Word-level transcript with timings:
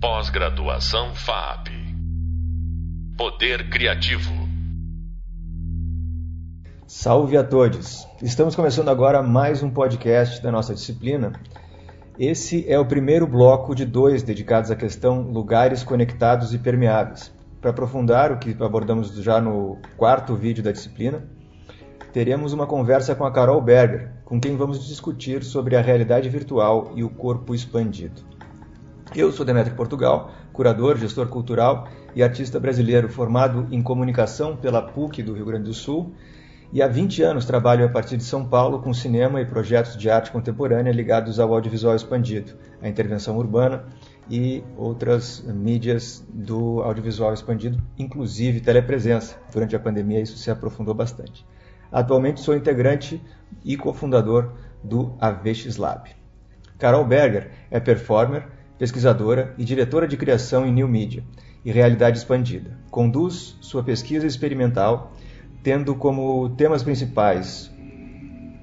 Pós-graduação 0.00 1.12
FAP. 1.12 1.70
Poder 3.16 3.68
Criativo. 3.68 4.30
Salve 6.86 7.36
a 7.36 7.42
todos! 7.42 8.06
Estamos 8.22 8.54
começando 8.54 8.90
agora 8.90 9.24
mais 9.24 9.60
um 9.60 9.68
podcast 9.68 10.40
da 10.40 10.52
nossa 10.52 10.72
disciplina. 10.72 11.32
Esse 12.16 12.64
é 12.70 12.78
o 12.78 12.86
primeiro 12.86 13.26
bloco 13.26 13.74
de 13.74 13.84
dois 13.84 14.22
dedicados 14.22 14.70
à 14.70 14.76
questão 14.76 15.20
lugares 15.22 15.82
conectados 15.82 16.54
e 16.54 16.58
permeáveis. 16.58 17.34
Para 17.60 17.72
aprofundar 17.72 18.30
o 18.30 18.38
que 18.38 18.56
abordamos 18.62 19.12
já 19.16 19.40
no 19.40 19.78
quarto 19.96 20.36
vídeo 20.36 20.62
da 20.62 20.70
disciplina, 20.70 21.28
teremos 22.12 22.52
uma 22.52 22.68
conversa 22.68 23.16
com 23.16 23.24
a 23.24 23.32
Carol 23.32 23.60
Berger, 23.60 24.12
com 24.24 24.40
quem 24.40 24.56
vamos 24.56 24.86
discutir 24.86 25.42
sobre 25.42 25.74
a 25.74 25.80
realidade 25.80 26.28
virtual 26.28 26.92
e 26.94 27.02
o 27.02 27.10
corpo 27.10 27.52
expandido. 27.52 28.37
Eu 29.14 29.32
sou 29.32 29.44
Demetrio 29.44 29.74
Portugal, 29.74 30.30
curador, 30.52 30.98
gestor 30.98 31.28
cultural 31.28 31.88
e 32.14 32.22
artista 32.22 32.60
brasileiro 32.60 33.08
formado 33.08 33.66
em 33.70 33.82
comunicação 33.82 34.54
pela 34.54 34.82
PUC 34.82 35.22
do 35.22 35.32
Rio 35.32 35.46
Grande 35.46 35.64
do 35.64 35.72
Sul 35.72 36.12
e 36.70 36.82
há 36.82 36.86
20 36.86 37.22
anos 37.22 37.46
trabalho 37.46 37.86
a 37.86 37.88
partir 37.88 38.18
de 38.18 38.24
São 38.24 38.44
Paulo 38.44 38.82
com 38.82 38.92
cinema 38.92 39.40
e 39.40 39.46
projetos 39.46 39.96
de 39.96 40.10
arte 40.10 40.30
contemporânea 40.30 40.92
ligados 40.92 41.40
ao 41.40 41.54
audiovisual 41.54 41.96
expandido, 41.96 42.52
à 42.82 42.88
intervenção 42.88 43.38
urbana 43.38 43.86
e 44.28 44.62
outras 44.76 45.40
mídias 45.40 46.22
do 46.28 46.82
audiovisual 46.82 47.32
expandido, 47.32 47.82
inclusive 47.98 48.60
telepresença. 48.60 49.36
Durante 49.50 49.74
a 49.74 49.80
pandemia 49.80 50.20
isso 50.20 50.36
se 50.36 50.50
aprofundou 50.50 50.94
bastante. 50.94 51.46
Atualmente 51.90 52.42
sou 52.42 52.54
integrante 52.54 53.22
e 53.64 53.74
cofundador 53.74 54.52
do 54.84 55.16
AVX 55.18 55.78
Lab. 55.78 56.10
Carol 56.78 57.06
Berger 57.06 57.50
é 57.70 57.80
performer, 57.80 58.57
pesquisadora 58.78 59.54
e 59.58 59.64
diretora 59.64 60.06
de 60.06 60.16
criação 60.16 60.66
em 60.66 60.72
New 60.72 60.88
Media 60.88 61.24
e 61.64 61.72
realidade 61.72 62.18
expandida. 62.18 62.78
Conduz 62.90 63.56
sua 63.60 63.82
pesquisa 63.82 64.26
experimental 64.26 65.12
tendo 65.62 65.94
como 65.94 66.48
temas 66.50 66.82
principais 66.82 67.70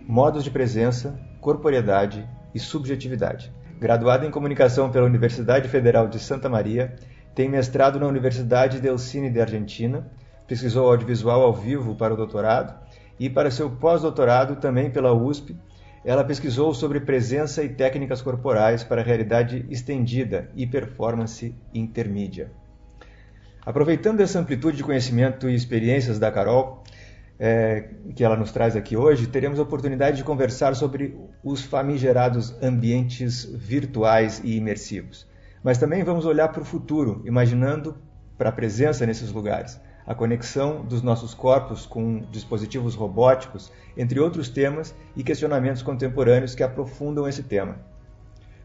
modos 0.07 0.44
de 0.44 0.52
presença, 0.52 1.19
corporeidade 1.41 2.27
e 2.53 2.59
subjetividade. 2.59 3.52
Graduada 3.80 4.25
em 4.25 4.31
comunicação 4.31 4.89
pela 4.89 5.05
Universidade 5.05 5.67
Federal 5.67 6.07
de 6.07 6.19
Santa 6.19 6.47
Maria, 6.47 6.95
tem 7.33 7.50
mestrado 7.50 8.00
na 8.00 8.07
Universidade 8.07 8.79
Delcine 8.79 9.29
de 9.29 9.41
Argentina, 9.41 10.09
pesquisou 10.47 10.88
audiovisual 10.88 11.41
ao 11.41 11.53
vivo 11.53 11.95
para 11.95 12.13
o 12.13 12.17
doutorado 12.17 12.73
e 13.19 13.29
para 13.29 13.52
seu 13.52 13.69
pós-doutorado 13.69 14.55
também 14.55 14.89
pela 14.89 15.13
USP, 15.13 15.55
ela 16.06 16.23
pesquisou 16.23 16.72
sobre 16.73 17.00
presença 17.00 17.64
e 17.64 17.70
técnicas 17.70 18.22
corporais 18.22 18.84
para 18.84 19.02
realidade 19.02 19.66
estendida 19.72 20.52
e 20.56 20.67
performance 20.67 21.56
intermídia. 21.73 22.52
Aproveitando 23.66 24.22
essa 24.22 24.39
amplitude 24.39 24.78
de 24.78 24.84
conhecimento 24.84 25.50
e 25.50 25.56
experiências 25.56 26.20
da 26.20 26.31
Carol, 26.31 26.84
é, 27.39 27.89
que 28.16 28.23
ela 28.23 28.38
nos 28.38 28.52
traz 28.52 28.75
aqui 28.75 28.95
hoje, 28.95 29.25
teremos 29.25 29.59
a 29.59 29.64
oportunidade 29.64 30.17
de 30.17 30.23
conversar 30.23 30.75
sobre 30.75 31.17
os 31.44 31.64
famigerados 31.64 32.56
ambientes 32.62 33.44
virtuais 33.44 34.40
e 34.44 34.56
imersivos. 34.56 35.28
Mas 35.64 35.80
também 35.80 36.03
vamos 36.03 36.25
olhar 36.25 36.50
para 36.50 36.62
o 36.62 36.66
futuro, 36.66 37.23
imaginando 37.25 37.97
para 38.38 38.50
a 38.50 38.52
presença 38.52 39.06
nesses 39.08 39.31
lugares, 39.31 39.81
a 40.06 40.14
conexão 40.14 40.84
dos 40.84 41.02
nossos 41.02 41.34
corpos 41.34 41.86
com 41.86 42.20
dispositivos 42.31 42.95
robóticos, 42.95 43.72
entre 43.98 44.20
outros 44.20 44.50
temas 44.50 44.95
e 45.16 45.23
questionamentos 45.23 45.81
contemporâneos 45.81 46.53
que 46.53 46.64
aprofundam 46.64 47.28
esse 47.28 47.44
tema. 47.44 47.78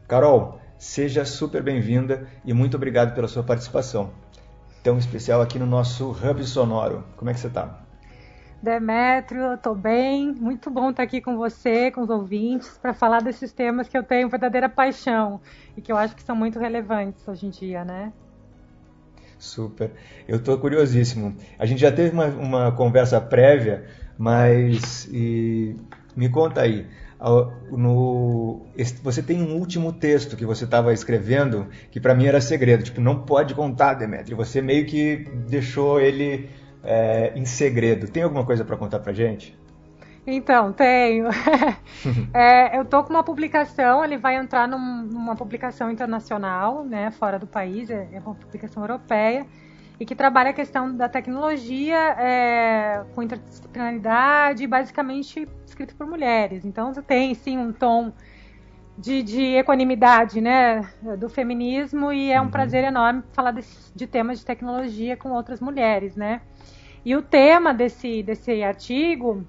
Carol, 0.07 0.61
seja 0.79 1.25
super 1.25 1.63
bem-vinda 1.63 2.29
e 2.45 2.53
muito 2.53 2.77
obrigado 2.77 3.15
pela 3.15 3.29
sua 3.29 3.43
participação 3.43 4.11
tão 4.83 4.99
especial 4.99 5.41
aqui 5.41 5.59
no 5.59 5.67
nosso 5.67 6.11
Hub 6.11 6.45
Sonoro. 6.45 7.05
Como 7.17 7.31
é 7.31 7.35
que 7.35 7.41
você 7.41 7.49
está? 7.49 7.81
Demétrio, 8.63 9.55
estou 9.55 9.75
bem. 9.75 10.33
Muito 10.33 10.71
bom 10.71 10.91
estar 10.91 11.03
aqui 11.03 11.21
com 11.21 11.37
você, 11.37 11.91
com 11.91 12.03
os 12.03 12.11
ouvintes, 12.11 12.79
para 12.79 12.93
falar 12.93 13.23
desses 13.23 13.53
temas 13.53 13.89
que 13.89 13.97
eu 13.97 14.03
tenho 14.03 14.29
verdadeira 14.29 14.69
paixão 14.69 15.41
e 15.77 15.81
que 15.81 15.91
eu 15.91 15.97
acho 15.97 16.15
que 16.15 16.23
são 16.23 16.37
muito 16.37 16.59
relevantes 16.59 17.27
hoje 17.27 17.47
em 17.47 17.51
dia, 17.51 17.85
né? 17.85 18.13
Super. 19.41 19.91
Eu 20.29 20.37
estou 20.37 20.57
curiosíssimo. 20.59 21.37
A 21.59 21.67
gente 21.67 21.81
já 21.81 21.91
teve 21.91 22.11
uma, 22.11 22.27
uma 22.27 22.73
conversa 22.73 23.21
prévia, 23.21 23.85
mas 24.17 25.09
e, 25.11 25.75
me 26.15 26.29
conta 26.29 26.61
aí 26.61 26.87
no, 27.71 28.67
você 29.03 29.23
tem 29.23 29.43
um 29.43 29.57
último 29.57 29.93
texto 29.93 30.37
que 30.37 30.47
você 30.47 30.65
estava 30.65 30.93
escrevendo 30.93 31.69
que 31.91 32.01
para 32.01 32.15
mim 32.15 32.27
era 32.27 32.41
segredo, 32.41 32.83
tipo, 32.83 33.01
não 33.01 33.23
pode 33.23 33.55
contar, 33.55 33.95
Demetri. 33.95 34.35
Você 34.35 34.63
meio 34.63 34.87
que 34.87 35.29
deixou 35.47 36.01
ele 36.01 36.49
é, 36.83 37.33
em 37.37 37.45
segredo. 37.45 38.09
Tem 38.09 38.23
alguma 38.23 38.45
coisa 38.45 38.65
para 38.65 38.77
contar 38.77 39.01
para 39.01 39.13
gente? 39.13 39.59
Então, 40.27 40.73
tenho. 40.73 41.29
é, 42.35 42.79
eu 42.79 42.85
tô 42.85 43.03
com 43.03 43.11
uma 43.11 43.23
publicação, 43.23 44.05
ele 44.05 44.17
vai 44.17 44.37
entrar 44.37 44.69
num, 44.69 45.03
numa 45.03 45.35
publicação 45.35 45.91
internacional, 45.91 46.85
né, 46.85 47.11
fora 47.11 47.39
do 47.39 47.47
país, 47.47 47.91
é, 47.91 48.09
é 48.13 48.21
uma 48.21 48.35
publicação 48.35 48.83
europeia 48.83 49.47
e 50.01 50.07
que 50.07 50.15
trabalha 50.15 50.49
a 50.49 50.53
questão 50.55 50.97
da 50.97 51.11
tecnologia 51.11 51.99
é, 52.19 53.05
com 53.15 53.23
interdisciplinaridade, 53.23 54.67
basicamente 54.67 55.47
escrito 55.67 55.95
por 55.95 56.07
mulheres. 56.07 56.65
Então 56.65 56.95
você 56.95 57.03
tem 57.03 57.35
sim 57.35 57.59
um 57.59 57.71
tom 57.71 58.11
de, 58.97 59.23
de 59.23 59.43
equanimidade 59.57 60.41
né, 60.41 60.91
do 61.19 61.29
feminismo 61.29 62.11
e 62.11 62.33
é 62.33 62.41
um 62.41 62.45
uhum. 62.45 62.51
prazer 62.51 62.83
enorme 62.83 63.23
falar 63.35 63.51
desse, 63.51 63.93
de 63.95 64.07
temas 64.07 64.39
de 64.39 64.47
tecnologia 64.47 65.19
com 65.19 65.33
outras 65.33 65.61
mulheres. 65.61 66.17
Né? 66.17 66.41
E 67.05 67.15
o 67.15 67.21
tema 67.21 67.75
desse, 67.75 68.23
desse 68.23 68.63
artigo 68.63 69.47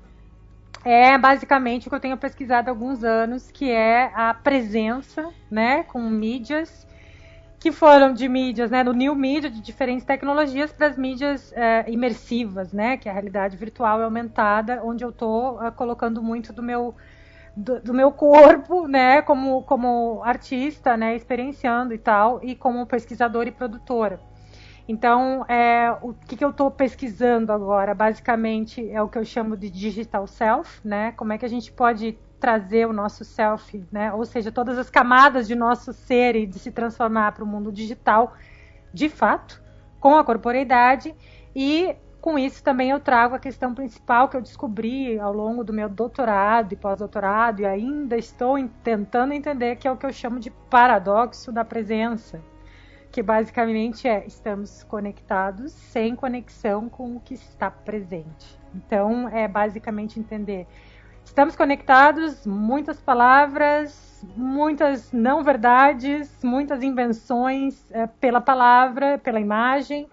é 0.83 1.17
basicamente 1.17 1.87
o 1.87 1.89
que 1.89 1.95
eu 1.95 1.99
tenho 1.99 2.17
pesquisado 2.17 2.69
há 2.69 2.71
alguns 2.71 3.03
anos, 3.03 3.51
que 3.51 3.69
é 3.69 4.11
a 4.13 4.33
presença 4.33 5.29
né, 5.49 5.83
com 5.83 6.01
mídias 6.01 6.87
que 7.59 7.71
foram 7.71 8.11
de 8.11 8.27
mídias, 8.27 8.71
né, 8.71 8.83
do 8.83 8.91
new 8.91 9.13
media, 9.13 9.47
de 9.47 9.61
diferentes 9.61 10.03
tecnologias, 10.03 10.73
para 10.73 10.87
as 10.87 10.97
mídias 10.97 11.53
é, 11.53 11.85
imersivas, 11.91 12.73
né, 12.73 12.97
que 12.97 13.07
é 13.07 13.11
a 13.11 13.13
realidade 13.13 13.55
virtual 13.55 13.99
e 13.99 14.03
aumentada, 14.03 14.81
onde 14.83 15.05
eu 15.05 15.11
estou 15.11 15.63
uh, 15.63 15.71
colocando 15.71 16.23
muito 16.23 16.51
do 16.51 16.63
meu 16.63 16.95
do, 17.55 17.79
do, 17.81 17.93
meu 17.93 18.11
corpo, 18.11 18.87
né, 18.87 19.21
como, 19.21 19.61
como 19.63 20.23
artista, 20.23 20.97
né, 20.97 21.15
experienciando 21.15 21.93
e 21.93 21.97
tal, 21.99 22.43
e 22.43 22.55
como 22.55 22.87
pesquisadora 22.87 23.49
e 23.49 23.51
produtora. 23.51 24.19
Então, 24.91 25.45
é, 25.47 25.89
o 26.01 26.13
que, 26.13 26.35
que 26.35 26.43
eu 26.43 26.49
estou 26.49 26.69
pesquisando 26.69 27.53
agora, 27.53 27.95
basicamente, 27.95 28.91
é 28.91 29.01
o 29.01 29.07
que 29.07 29.17
eu 29.17 29.23
chamo 29.23 29.55
de 29.55 29.69
digital 29.69 30.27
self, 30.27 30.85
né, 30.85 31.13
como 31.13 31.31
é 31.31 31.37
que 31.37 31.45
a 31.45 31.47
gente 31.47 31.71
pode 31.71 32.19
trazer 32.41 32.85
o 32.85 32.91
nosso 32.91 33.23
self, 33.23 33.81
né? 33.89 34.11
Ou 34.11 34.25
seja, 34.25 34.51
todas 34.51 34.77
as 34.77 34.89
camadas 34.89 35.47
de 35.47 35.55
nosso 35.55 35.93
ser 35.93 36.35
e 36.35 36.45
de 36.45 36.59
se 36.59 36.71
transformar 36.71 37.31
para 37.31 37.43
o 37.43 37.47
mundo 37.47 37.71
digital, 37.71 38.33
de 38.93 39.07
fato, 39.07 39.63
com 39.97 40.17
a 40.17 40.25
corporeidade. 40.25 41.15
E 41.55 41.95
com 42.19 42.37
isso 42.37 42.61
também 42.61 42.89
eu 42.89 42.99
trago 42.99 43.35
a 43.35 43.39
questão 43.39 43.73
principal 43.73 44.27
que 44.27 44.35
eu 44.35 44.41
descobri 44.41 45.17
ao 45.17 45.31
longo 45.31 45.63
do 45.63 45.71
meu 45.71 45.87
doutorado 45.87 46.73
e 46.73 46.75
pós-doutorado 46.75 47.61
e 47.61 47.65
ainda 47.65 48.17
estou 48.17 48.57
tentando 48.83 49.33
entender 49.33 49.77
que 49.77 49.87
é 49.87 49.91
o 49.91 49.95
que 49.95 50.05
eu 50.05 50.11
chamo 50.11 50.37
de 50.37 50.49
paradoxo 50.69 51.49
da 51.49 51.63
presença, 51.63 52.41
que 53.11 53.21
basicamente 53.21 54.07
é 54.07 54.25
estamos 54.25 54.83
conectados 54.83 55.71
sem 55.71 56.15
conexão 56.15 56.89
com 56.89 57.17
o 57.17 57.19
que 57.19 57.33
está 57.33 57.69
presente. 57.69 58.59
Então 58.73 59.27
é 59.27 59.47
basicamente 59.47 60.19
entender 60.19 60.67
Estamos 61.23 61.55
conectados, 61.55 62.45
muitas 62.45 62.99
palavras, 62.99 64.25
muitas 64.35 65.13
não 65.13 65.43
verdades, 65.43 66.29
muitas 66.43 66.83
invenções 66.83 67.89
é, 67.91 68.05
pela 68.05 68.41
palavra, 68.41 69.17
pela 69.17 69.39
imagem, 69.39 70.09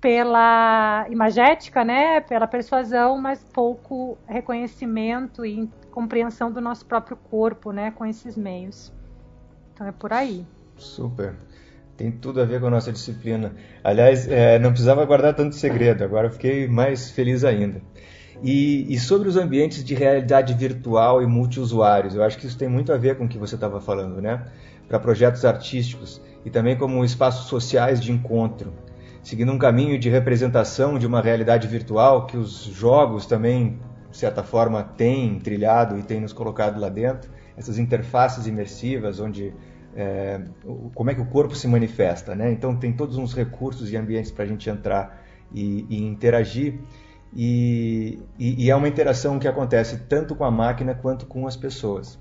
pela 0.00 1.06
imagética, 1.08 1.84
né, 1.84 2.20
pela 2.20 2.46
persuasão, 2.46 3.16
mas 3.18 3.44
pouco 3.44 4.18
reconhecimento 4.26 5.46
e 5.46 5.70
compreensão 5.92 6.50
do 6.50 6.60
nosso 6.60 6.84
próprio 6.86 7.16
corpo, 7.16 7.70
né, 7.70 7.92
com 7.92 8.04
esses 8.04 8.36
meios. 8.36 8.92
Então 9.72 9.86
é 9.86 9.92
por 9.92 10.12
aí. 10.12 10.44
Super. 10.76 11.36
Tem 11.96 12.10
tudo 12.10 12.42
a 12.42 12.44
ver 12.44 12.60
com 12.60 12.66
a 12.66 12.70
nossa 12.70 12.92
disciplina. 12.92 13.54
Aliás, 13.82 14.28
é, 14.28 14.58
não 14.58 14.70
precisava 14.70 15.04
guardar 15.04 15.34
tanto 15.34 15.54
segredo, 15.54 16.04
agora 16.04 16.30
fiquei 16.30 16.68
mais 16.68 17.10
feliz 17.10 17.42
ainda. 17.42 17.80
E, 18.42 18.92
e, 18.92 18.98
sobre 18.98 19.28
os 19.28 19.36
ambientes 19.36 19.82
de 19.82 19.94
realidade 19.94 20.52
virtual 20.52 21.22
e 21.22 21.26
multiusuários, 21.26 22.14
eu 22.14 22.22
acho 22.22 22.36
que 22.36 22.46
isso 22.46 22.58
tem 22.58 22.68
muito 22.68 22.92
a 22.92 22.96
ver 22.98 23.16
com 23.16 23.24
o 23.24 23.28
que 23.28 23.38
você 23.38 23.54
estava 23.54 23.80
falando, 23.80 24.20
né? 24.20 24.44
Para 24.86 24.98
projetos 24.98 25.44
artísticos 25.44 26.20
e 26.44 26.50
também 26.50 26.76
como 26.76 27.02
espaços 27.02 27.46
sociais 27.46 27.98
de 27.98 28.12
encontro, 28.12 28.74
seguindo 29.22 29.50
um 29.50 29.58
caminho 29.58 29.98
de 29.98 30.10
representação 30.10 30.98
de 30.98 31.06
uma 31.06 31.22
realidade 31.22 31.66
virtual 31.66 32.26
que 32.26 32.36
os 32.36 32.64
jogos 32.64 33.24
também, 33.24 33.78
de 34.10 34.16
certa 34.18 34.42
forma, 34.42 34.82
têm 34.82 35.38
trilhado 35.40 35.98
e 35.98 36.02
têm 36.02 36.20
nos 36.20 36.34
colocado 36.34 36.78
lá 36.78 36.90
dentro, 36.90 37.30
essas 37.56 37.78
interfaces 37.78 38.46
imersivas 38.46 39.18
onde 39.18 39.54
é, 39.96 40.40
como 40.94 41.10
é 41.10 41.14
que 41.14 41.20
o 41.20 41.26
corpo 41.26 41.54
se 41.54 41.66
manifesta, 41.66 42.34
né? 42.34 42.52
Então 42.52 42.76
tem 42.76 42.92
todos 42.92 43.16
uns 43.16 43.34
recursos 43.34 43.90
e 43.90 43.96
ambientes 43.96 44.30
para 44.30 44.44
a 44.44 44.46
gente 44.46 44.68
entrar 44.68 45.22
e, 45.52 45.86
e 45.88 46.04
interagir 46.04 46.78
e, 47.34 48.18
e, 48.38 48.64
e, 48.64 48.70
é 48.70 48.76
uma 48.76 48.88
interação 48.88 49.38
que 49.38 49.48
acontece 49.48 49.98
tanto 50.08 50.34
com 50.34 50.44
a 50.44 50.50
máquina 50.50 50.94
quanto 50.94 51.26
com 51.26 51.46
as 51.46 51.56
pessoas. 51.56 52.18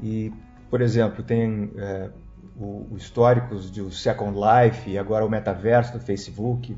E, 0.00 0.32
por 0.70 0.80
exemplo, 0.80 1.24
tem 1.24 1.72
é, 1.76 2.10
o, 2.56 2.86
o 2.92 2.96
históricos 2.96 3.70
do 3.70 3.90
Second 3.90 4.38
Life 4.38 4.90
e 4.90 4.98
agora 4.98 5.24
o 5.24 5.30
metaverso 5.30 5.94
do 5.94 6.00
Facebook. 6.00 6.76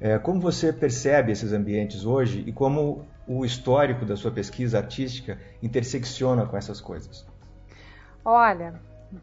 É, 0.00 0.18
como 0.18 0.40
você 0.40 0.72
percebe 0.72 1.32
esses 1.32 1.52
ambientes 1.52 2.04
hoje 2.04 2.44
e 2.46 2.52
como 2.52 3.06
o 3.26 3.44
histórico 3.44 4.04
da 4.04 4.16
sua 4.16 4.30
pesquisa 4.30 4.78
artística 4.78 5.38
intersecciona 5.62 6.44
com 6.44 6.56
essas 6.56 6.80
coisas? 6.80 7.26
Olha, 8.22 8.74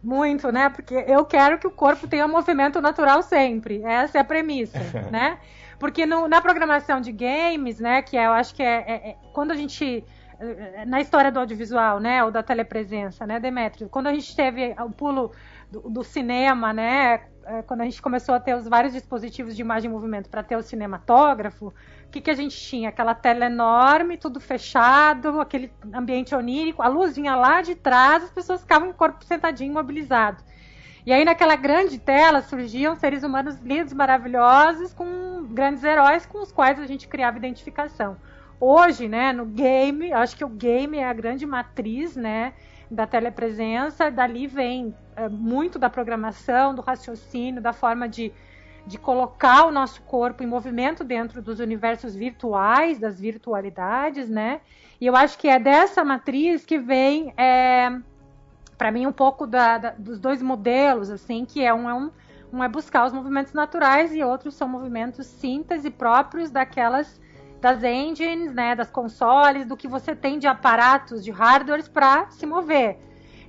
muito, 0.03 0.51
né? 0.51 0.69
Porque 0.69 0.93
eu 1.07 1.25
quero 1.25 1.57
que 1.57 1.67
o 1.67 1.71
corpo 1.71 2.07
tenha 2.07 2.27
movimento 2.27 2.81
natural 2.81 3.21
sempre. 3.21 3.81
Essa 3.83 4.17
é 4.17 4.21
a 4.21 4.23
premissa, 4.23 4.79
né? 5.11 5.37
Porque 5.79 6.05
no, 6.05 6.27
na 6.27 6.41
programação 6.41 7.01
de 7.01 7.11
games, 7.11 7.79
né? 7.79 8.01
Que 8.01 8.17
é, 8.17 8.27
eu 8.27 8.31
acho 8.31 8.53
que 8.53 8.63
é, 8.63 8.83
é, 8.87 9.09
é, 9.09 9.15
quando 9.33 9.51
a 9.51 9.55
gente 9.55 10.03
na 10.87 10.99
história 10.99 11.31
do 11.31 11.39
audiovisual, 11.39 11.99
né, 11.99 12.23
ou 12.23 12.31
da 12.31 12.41
telepresença, 12.41 13.27
né, 13.27 13.39
Demetrio, 13.39 13.87
quando 13.87 14.07
a 14.07 14.13
gente 14.13 14.35
teve 14.35 14.75
o 14.79 14.89
pulo 14.89 15.31
do, 15.69 15.81
do 15.81 16.03
cinema, 16.03 16.73
né, 16.73 17.21
é, 17.45 17.61
quando 17.61 17.81
a 17.81 17.83
gente 17.83 18.01
começou 18.01 18.35
a 18.35 18.39
ter 18.39 18.55
os 18.55 18.67
vários 18.67 18.93
dispositivos 18.93 19.55
de 19.55 19.61
imagem 19.61 19.89
e 19.89 19.93
movimento 19.93 20.29
para 20.29 20.43
ter 20.43 20.55
o 20.55 20.61
cinematógrafo, 20.61 21.73
que, 22.11 22.21
que 22.21 22.29
a 22.29 22.35
gente 22.35 22.55
tinha? 22.55 22.89
Aquela 22.89 23.15
tela 23.15 23.45
enorme, 23.45 24.17
tudo 24.17 24.39
fechado, 24.39 25.39
aquele 25.39 25.71
ambiente 25.93 26.35
onírico, 26.35 26.81
a 26.81 26.87
luz 26.87 27.15
vinha 27.15 27.35
lá 27.35 27.61
de 27.61 27.73
trás, 27.73 28.23
as 28.23 28.31
pessoas 28.31 28.61
ficavam 28.61 28.89
em 28.89 28.93
corpo 28.93 29.23
sentadinho, 29.23 29.71
imobilizado. 29.71 30.43
E 31.05 31.11
aí 31.11 31.25
naquela 31.25 31.55
grande 31.55 31.97
tela 31.97 32.41
surgiam 32.41 32.95
seres 32.95 33.23
humanos 33.23 33.57
lindos, 33.61 33.93
maravilhosos, 33.93 34.93
com 34.93 35.47
grandes 35.49 35.83
heróis 35.83 36.25
com 36.25 36.41
os 36.41 36.51
quais 36.51 36.79
a 36.79 36.85
gente 36.85 37.07
criava 37.07 37.37
identificação. 37.37 38.17
Hoje, 38.59 39.07
né, 39.07 39.33
no 39.33 39.45
game, 39.45 40.13
acho 40.13 40.37
que 40.37 40.45
o 40.45 40.49
game 40.49 40.97
é 40.97 41.05
a 41.05 41.13
grande 41.13 41.45
matriz, 41.47 42.15
né, 42.15 42.53
da 42.91 43.07
telepresença, 43.07 44.11
dali 44.11 44.45
vem 44.45 44.93
é, 45.15 45.27
muito 45.27 45.79
da 45.79 45.89
programação, 45.89 46.75
do 46.75 46.81
raciocínio, 46.81 47.61
da 47.61 47.73
forma 47.73 48.07
de, 48.07 48.31
de 48.85 48.97
colocar 48.97 49.65
o 49.65 49.71
nosso 49.71 50.01
corpo 50.03 50.43
em 50.43 50.47
movimento 50.47 51.03
dentro 51.03 51.41
dos 51.41 51.59
universos 51.59 52.15
virtuais, 52.15 52.99
das 52.99 53.19
virtualidades, 53.19 54.29
né? 54.29 54.61
E 54.99 55.05
eu 55.05 55.15
acho 55.15 55.37
que 55.37 55.47
é 55.47 55.59
dessa 55.59 56.03
matriz 56.03 56.65
que 56.65 56.77
vem, 56.77 57.33
é, 57.37 57.91
para 58.77 58.91
mim, 58.91 59.05
um 59.05 59.11
pouco 59.11 59.45
da, 59.45 59.77
da, 59.77 59.89
dos 59.91 60.19
dois 60.19 60.41
modelos, 60.41 61.09
assim, 61.09 61.45
que 61.45 61.63
é 61.63 61.73
um, 61.73 61.89
é 61.89 61.93
um, 61.93 62.11
um 62.51 62.63
é 62.63 62.67
buscar 62.67 63.05
os 63.05 63.13
movimentos 63.13 63.53
naturais 63.53 64.13
e 64.13 64.23
outros 64.23 64.55
são 64.55 64.67
movimentos 64.67 65.25
síntese 65.25 65.89
próprios 65.89 66.51
daquelas 66.51 67.19
das 67.59 67.83
engines, 67.83 68.51
né, 68.53 68.75
das 68.75 68.89
consoles, 68.89 69.67
do 69.67 69.77
que 69.77 69.87
você 69.87 70.15
tem 70.15 70.39
de 70.39 70.47
aparatos, 70.47 71.23
de 71.23 71.29
hardwares 71.29 71.87
para 71.87 72.27
se 72.31 72.47
mover. 72.47 72.97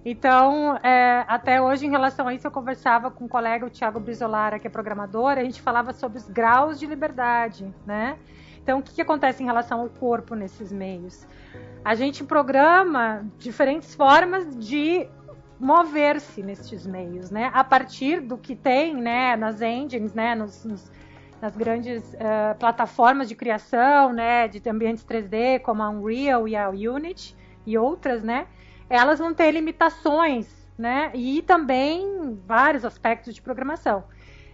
Então, 0.05 0.77
é, 0.83 1.25
até 1.29 1.63
hoje, 1.63 1.87
em 1.87 1.91
relação 1.91 2.27
a 2.27 2.35
isso, 2.35 2.47
eu 2.47 2.51
conversava 2.51 3.11
com 3.11 3.25
um 3.25 3.29
colega, 3.29 3.65
o 3.65 3.71
Thiago 3.71 4.01
Brizolara, 4.01 4.59
que 4.59 4.67
é 4.67 4.71
programador, 4.71 5.39
a 5.39 5.45
gente 5.45 5.63
falava 5.63 5.93
sobre 5.93 6.19
os 6.19 6.29
graus 6.29 6.79
de 6.79 6.87
liberdade, 6.87 7.73
né? 7.87 8.19
Então, 8.61 8.81
o 8.81 8.83
que, 8.83 8.95
que 8.95 9.03
acontece 9.03 9.43
em 9.43 9.47
relação 9.47 9.81
ao 9.81 9.89
corpo 9.89 10.35
nesses 10.35 10.73
meios? 10.73 11.27
A 11.85 11.95
gente 11.95 12.25
programa 12.25 13.25
diferentes 13.39 13.95
formas 13.95 14.57
de 14.57 15.09
mover-se 15.59 16.43
nesses 16.43 16.85
meios, 16.85 17.31
né? 17.31 17.51
A 17.55 17.63
partir 17.63 18.21
do 18.21 18.37
que 18.37 18.57
tem, 18.57 18.95
né, 18.95 19.37
nas 19.37 19.63
engines, 19.63 20.13
né, 20.13 20.35
nos, 20.35 20.65
nos 20.65 20.91
nas 21.41 21.57
grandes 21.57 22.15
uh, 22.15 22.57
plataformas 22.57 23.29
de 23.29 23.35
criação, 23.35 24.13
né, 24.13 24.47
de 24.47 24.63
ambientes 24.69 25.05
3D, 25.05 25.59
como 25.59 25.83
a 25.83 25.91
Unreal 25.91 26.47
e 26.47 26.55
a 26.55 26.69
Unity 26.69 27.37
e 27.67 27.77
outras, 27.77 28.23
né, 28.23 28.47
elas 28.93 29.19
vão 29.19 29.33
ter 29.33 29.51
limitações, 29.51 30.47
né, 30.77 31.11
e 31.15 31.41
também 31.43 32.39
vários 32.47 32.85
aspectos 32.85 33.35
de 33.35 33.41
programação. 33.41 34.05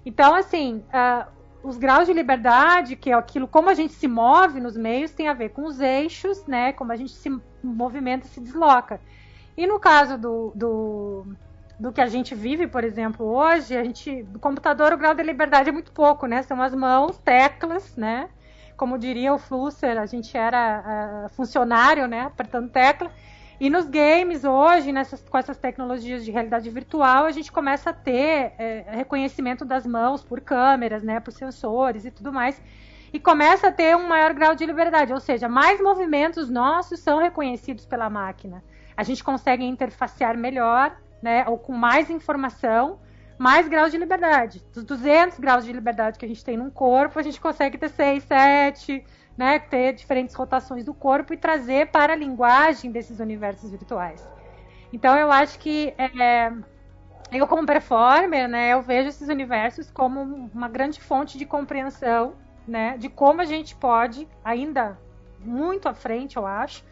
Então, 0.06 0.35
assim, 0.35 0.85
uh, 0.88 1.29
os 1.62 1.76
graus 1.76 2.06
de 2.06 2.12
liberdade, 2.12 2.94
que 2.94 3.11
é 3.11 3.14
aquilo 3.14 3.49
como 3.49 3.69
a 3.69 3.75
gente 3.75 3.93
se 3.93 4.06
move 4.06 4.61
nos 4.61 4.76
meios, 4.76 5.11
tem 5.11 5.29
a 5.29 5.35
ver 5.35 5.49
com 5.50 5.64
os 5.64 5.81
eixos, 5.81 6.46
né, 6.46 6.73
como 6.73 6.93
a 6.93 6.96
gente 6.96 7.12
se 7.12 7.29
movimenta, 7.62 8.29
se 8.29 8.40
desloca. 8.40 9.00
E 9.56 9.67
no 9.67 9.81
caso 9.81 10.17
do, 10.17 10.52
do 10.55 11.26
do 11.79 11.93
que 11.93 12.00
a 12.00 12.08
gente 12.08 12.35
vive, 12.35 12.67
por 12.67 12.82
exemplo, 12.82 13.25
hoje, 13.25 13.76
a 13.76 13.85
gente, 13.85 14.25
do 14.25 14.38
computador 14.38 14.93
o 14.93 14.99
grau 14.99 15.14
de 15.14 15.23
liberdade 15.23 15.69
é 15.69 15.73
muito 15.73 15.93
pouco, 15.93 16.26
né? 16.26 16.43
São 16.43 16.61
as 16.61 16.75
mãos, 16.75 17.17
teclas, 17.19 17.96
né? 17.96 18.29
Como 18.76 18.99
diria 18.99 19.32
o 19.32 19.38
Flusser, 19.38 19.96
a 19.96 20.06
gente 20.06 20.37
era 20.37 21.26
uh, 21.26 21.29
funcionário, 21.35 22.08
né? 22.08 22.23
Apertando 22.23 22.69
tecla. 22.70 23.12
E 23.60 23.69
nos 23.69 23.87
games 23.87 24.44
hoje, 24.44 24.93
nessas, 24.93 25.20
com 25.28 25.37
essas 25.37 25.58
tecnologias 25.58 26.25
de 26.25 26.31
realidade 26.31 26.70
virtual, 26.70 27.25
a 27.25 27.32
gente 27.32 27.50
começa 27.50 27.90
a 27.90 27.93
ter 27.93 28.52
é, 28.56 28.84
reconhecimento 28.88 29.64
das 29.64 29.84
mãos 29.84 30.22
por 30.22 30.40
câmeras, 30.40 31.02
né? 31.02 31.19
Por 31.19 31.32
sensores 31.32 32.05
e 32.05 32.10
tudo 32.10 32.32
mais. 32.32 32.60
E 33.12 33.19
começa 33.19 33.69
a 33.69 33.72
ter 33.72 33.96
um 33.96 34.06
maior 34.06 34.32
grau 34.32 34.55
de 34.55 34.64
liberdade, 34.64 35.12
ou 35.12 35.19
seja, 35.19 35.49
mais 35.49 35.81
movimentos 35.81 36.49
nossos 36.49 37.00
são 37.00 37.19
reconhecidos 37.19 37.84
pela 37.84 38.08
máquina. 38.08 38.62
A 38.96 39.02
gente 39.02 39.25
consegue 39.25 39.64
interfacear 39.64 40.37
melhor, 40.37 40.96
né, 41.20 41.44
ou 41.49 41.58
com 41.58 41.72
mais 41.72 42.11
informação, 42.11 43.00
mais 43.38 43.69
graus 43.69 43.93
de 43.93 43.99
liberdade. 43.99 44.62
Dos 44.75 44.85
200 44.85 45.38
graus 45.38 45.64
de 45.64 45.73
liberdade 45.73 46.19
que 46.19 46.25
a 46.25 46.29
gente 46.29 46.44
tem 46.44 46.56
num 46.56 46.70
corpo, 46.70 47.19
a 47.19 47.23
gente 47.23 47.40
consegue 47.40 47.79
ter 47.79 47.88
6, 47.88 48.25
7, 48.25 49.05
né, 49.37 49.61
ter 49.61 49.93
diferentes 49.93 50.35
rotações 50.35 50.85
do 50.85 50.93
corpo 50.93 51.32
e 51.32 51.37
trazer 51.37 51.87
para 51.87 52.12
a 52.14 52.17
linguagem 52.17 52.90
desses 52.90 53.20
universos 53.20 53.70
virtuais. 53.70 54.29
Então 54.93 55.17
eu 55.17 55.31
acho 55.31 55.58
que 55.61 55.94
é, 55.96 56.52
eu 57.31 57.46
como 57.46 57.64
performer, 57.64 58.49
né, 58.49 58.73
eu 58.73 58.82
vejo 58.82 59.08
esses 59.08 59.29
universos 59.29 59.90
como 59.93 60.20
uma 60.52 60.69
grande 60.69 61.00
fonte 61.00 61.38
de 61.38 61.46
compreensão, 61.46 62.35
né, 62.67 62.99
de 62.99 63.08
como 63.08 63.40
a 63.40 63.44
gente 63.44 63.76
pode 63.76 64.26
ainda 64.44 64.99
muito 65.38 65.88
à 65.88 65.94
frente, 65.94 66.37
eu 66.37 66.44
acho, 66.44 66.85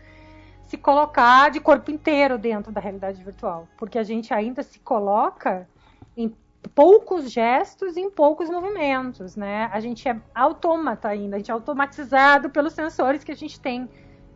se 0.63 0.77
colocar 0.77 1.51
de 1.51 1.59
corpo 1.59 1.91
inteiro 1.91 2.39
dentro 2.39 2.71
da 2.71 2.81
realidade 2.81 3.23
virtual, 3.23 3.67
porque 3.77 3.99
a 3.99 4.05
gente 4.05 4.33
ainda 4.33 4.63
se 4.63 4.79
coloca 4.79 5.69
em 6.17 6.35
poucos 6.75 7.31
gestos 7.31 7.97
em 7.97 8.11
poucos 8.11 8.51
movimentos, 8.51 9.37
né? 9.37 9.71
A 9.73 9.81
gente 9.81 10.09
é 10.09 10.21
autômata 10.35 11.09
ainda, 11.09 11.37
a 11.37 11.39
gente 11.39 11.51
é 11.51 11.55
automatizado 11.55 12.51
pelos 12.51 12.73
sensores 12.73 13.23
que 13.23 13.33
a 13.33 13.37
gente 13.37 13.61
tem 13.61 13.89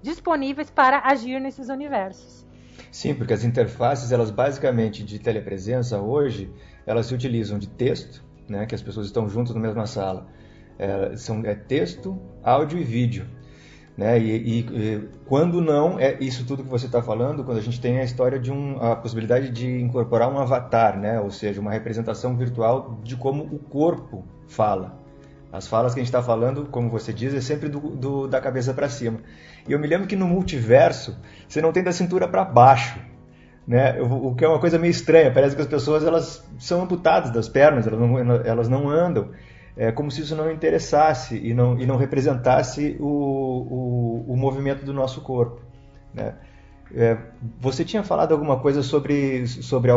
disponíveis 0.02 0.70
para 0.70 1.00
agir 1.04 1.40
nesses 1.40 1.68
universos. 1.68 2.46
Sim, 2.90 3.14
porque 3.14 3.32
as 3.32 3.44
interfaces, 3.44 4.10
elas 4.10 4.30
basicamente 4.30 5.04
de 5.04 5.18
telepresença 5.18 6.00
hoje, 6.00 6.52
elas 6.86 7.06
se 7.06 7.14
utilizam 7.14 7.58
de 7.58 7.68
texto, 7.68 8.24
né, 8.48 8.66
que 8.66 8.74
as 8.74 8.82
pessoas 8.82 9.06
estão 9.06 9.28
juntas 9.28 9.54
na 9.54 9.60
mesma 9.60 9.86
sala. 9.86 10.26
É, 10.78 11.14
são 11.16 11.44
é 11.44 11.54
texto, 11.54 12.20
áudio 12.42 12.78
e 12.78 12.84
vídeo. 12.84 13.28
Né? 14.00 14.18
E, 14.18 14.30
e, 14.30 14.60
e, 14.60 15.08
quando 15.26 15.60
não 15.60 16.00
é 16.00 16.16
isso 16.22 16.46
tudo 16.46 16.64
que 16.64 16.70
você 16.70 16.86
está 16.86 17.02
falando, 17.02 17.44
quando 17.44 17.58
a 17.58 17.60
gente 17.60 17.78
tem 17.78 18.00
a 18.00 18.02
história 18.02 18.38
de 18.38 18.50
um, 18.50 18.82
a 18.82 18.96
possibilidade 18.96 19.50
de 19.50 19.78
incorporar 19.78 20.32
um 20.32 20.38
avatar, 20.38 20.98
né? 20.98 21.20
ou 21.20 21.30
seja, 21.30 21.60
uma 21.60 21.70
representação 21.70 22.34
virtual 22.34 22.98
de 23.04 23.14
como 23.14 23.44
o 23.44 23.58
corpo 23.58 24.24
fala. 24.48 24.98
As 25.52 25.66
falas 25.66 25.92
que 25.92 26.00
a 26.00 26.02
gente 26.02 26.08
está 26.08 26.22
falando, 26.22 26.64
como 26.70 26.88
você 26.88 27.12
diz, 27.12 27.34
é 27.34 27.42
sempre 27.42 27.68
do, 27.68 27.78
do 27.78 28.26
da 28.26 28.40
cabeça 28.40 28.72
para 28.72 28.88
cima. 28.88 29.18
E 29.68 29.72
eu 29.72 29.78
me 29.78 29.86
lembro 29.86 30.06
que 30.06 30.16
no 30.16 30.26
multiverso 30.26 31.18
você 31.46 31.60
não 31.60 31.70
tem 31.70 31.82
da 31.82 31.92
cintura 31.92 32.26
para 32.26 32.42
baixo, 32.42 32.98
né? 33.68 34.00
O 34.00 34.34
que 34.34 34.46
é 34.46 34.48
uma 34.48 34.60
coisa 34.60 34.78
meio 34.78 34.92
estranha. 34.92 35.30
Parece 35.30 35.54
que 35.54 35.60
as 35.60 35.68
pessoas 35.68 36.04
elas 36.04 36.42
são 36.58 36.80
amputadas 36.80 37.30
das 37.30 37.50
pernas, 37.50 37.86
elas 37.86 38.00
não, 38.00 38.18
elas 38.18 38.68
não 38.68 38.88
andam 38.88 39.28
é 39.76 39.92
como 39.92 40.10
se 40.10 40.20
isso 40.20 40.36
não 40.36 40.50
interessasse 40.50 41.36
e 41.36 41.54
não, 41.54 41.78
e 41.78 41.86
não 41.86 41.96
representasse 41.96 42.96
o, 43.00 43.06
o, 43.06 44.24
o 44.28 44.36
movimento 44.36 44.84
do 44.84 44.92
nosso 44.92 45.20
corpo. 45.20 45.60
Né? 46.12 46.34
É, 46.92 47.16
você 47.58 47.84
tinha 47.84 48.02
falado 48.02 48.32
alguma 48.32 48.58
coisa 48.58 48.82
sobre, 48.82 49.46
sobre 49.46 49.90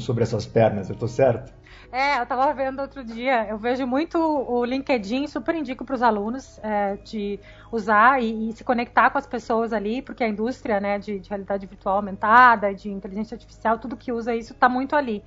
sobre 0.00 0.24
essas 0.24 0.44
pernas, 0.44 0.88
eu 0.88 0.94
estou 0.94 1.08
certo? 1.08 1.52
É, 1.92 2.18
eu 2.18 2.24
estava 2.24 2.52
vendo 2.52 2.82
outro 2.82 3.04
dia, 3.04 3.46
eu 3.48 3.56
vejo 3.56 3.86
muito 3.86 4.18
o 4.18 4.64
LinkedIn, 4.64 5.28
super 5.28 5.54
indico 5.54 5.84
para 5.84 5.94
os 5.94 6.02
alunos 6.02 6.58
é, 6.60 6.96
de 6.96 7.38
usar 7.70 8.20
e, 8.20 8.48
e, 8.48 8.52
se 8.52 8.64
conectar 8.64 9.10
com 9.10 9.18
as 9.18 9.28
pessoas 9.28 9.72
ali, 9.72 10.02
porque 10.02 10.24
a 10.24 10.28
indústria 10.28 10.80
né, 10.80 10.98
de, 10.98 11.20
de 11.20 11.28
realidade 11.28 11.66
virtual 11.66 11.96
aumentada, 11.96 12.74
de 12.74 12.90
inteligência 12.90 13.36
artificial, 13.36 13.78
tudo 13.78 13.96
que 13.96 14.10
usa 14.10 14.34
isso 14.34 14.54
está 14.54 14.68
muito 14.68 14.96
ali. 14.96 15.22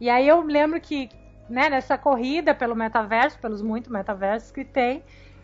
E 0.00 0.08
aí 0.08 0.26
eu 0.26 0.40
lembro 0.40 0.80
que 0.80 1.10
né, 1.48 1.68
nessa 1.68 1.96
corrida 1.96 2.54
pelo 2.54 2.74
metaverso, 2.74 3.38
pelos 3.38 3.62
muitos 3.62 3.90
metaversos 3.90 4.50
que 4.50 4.64
tem, 4.64 5.02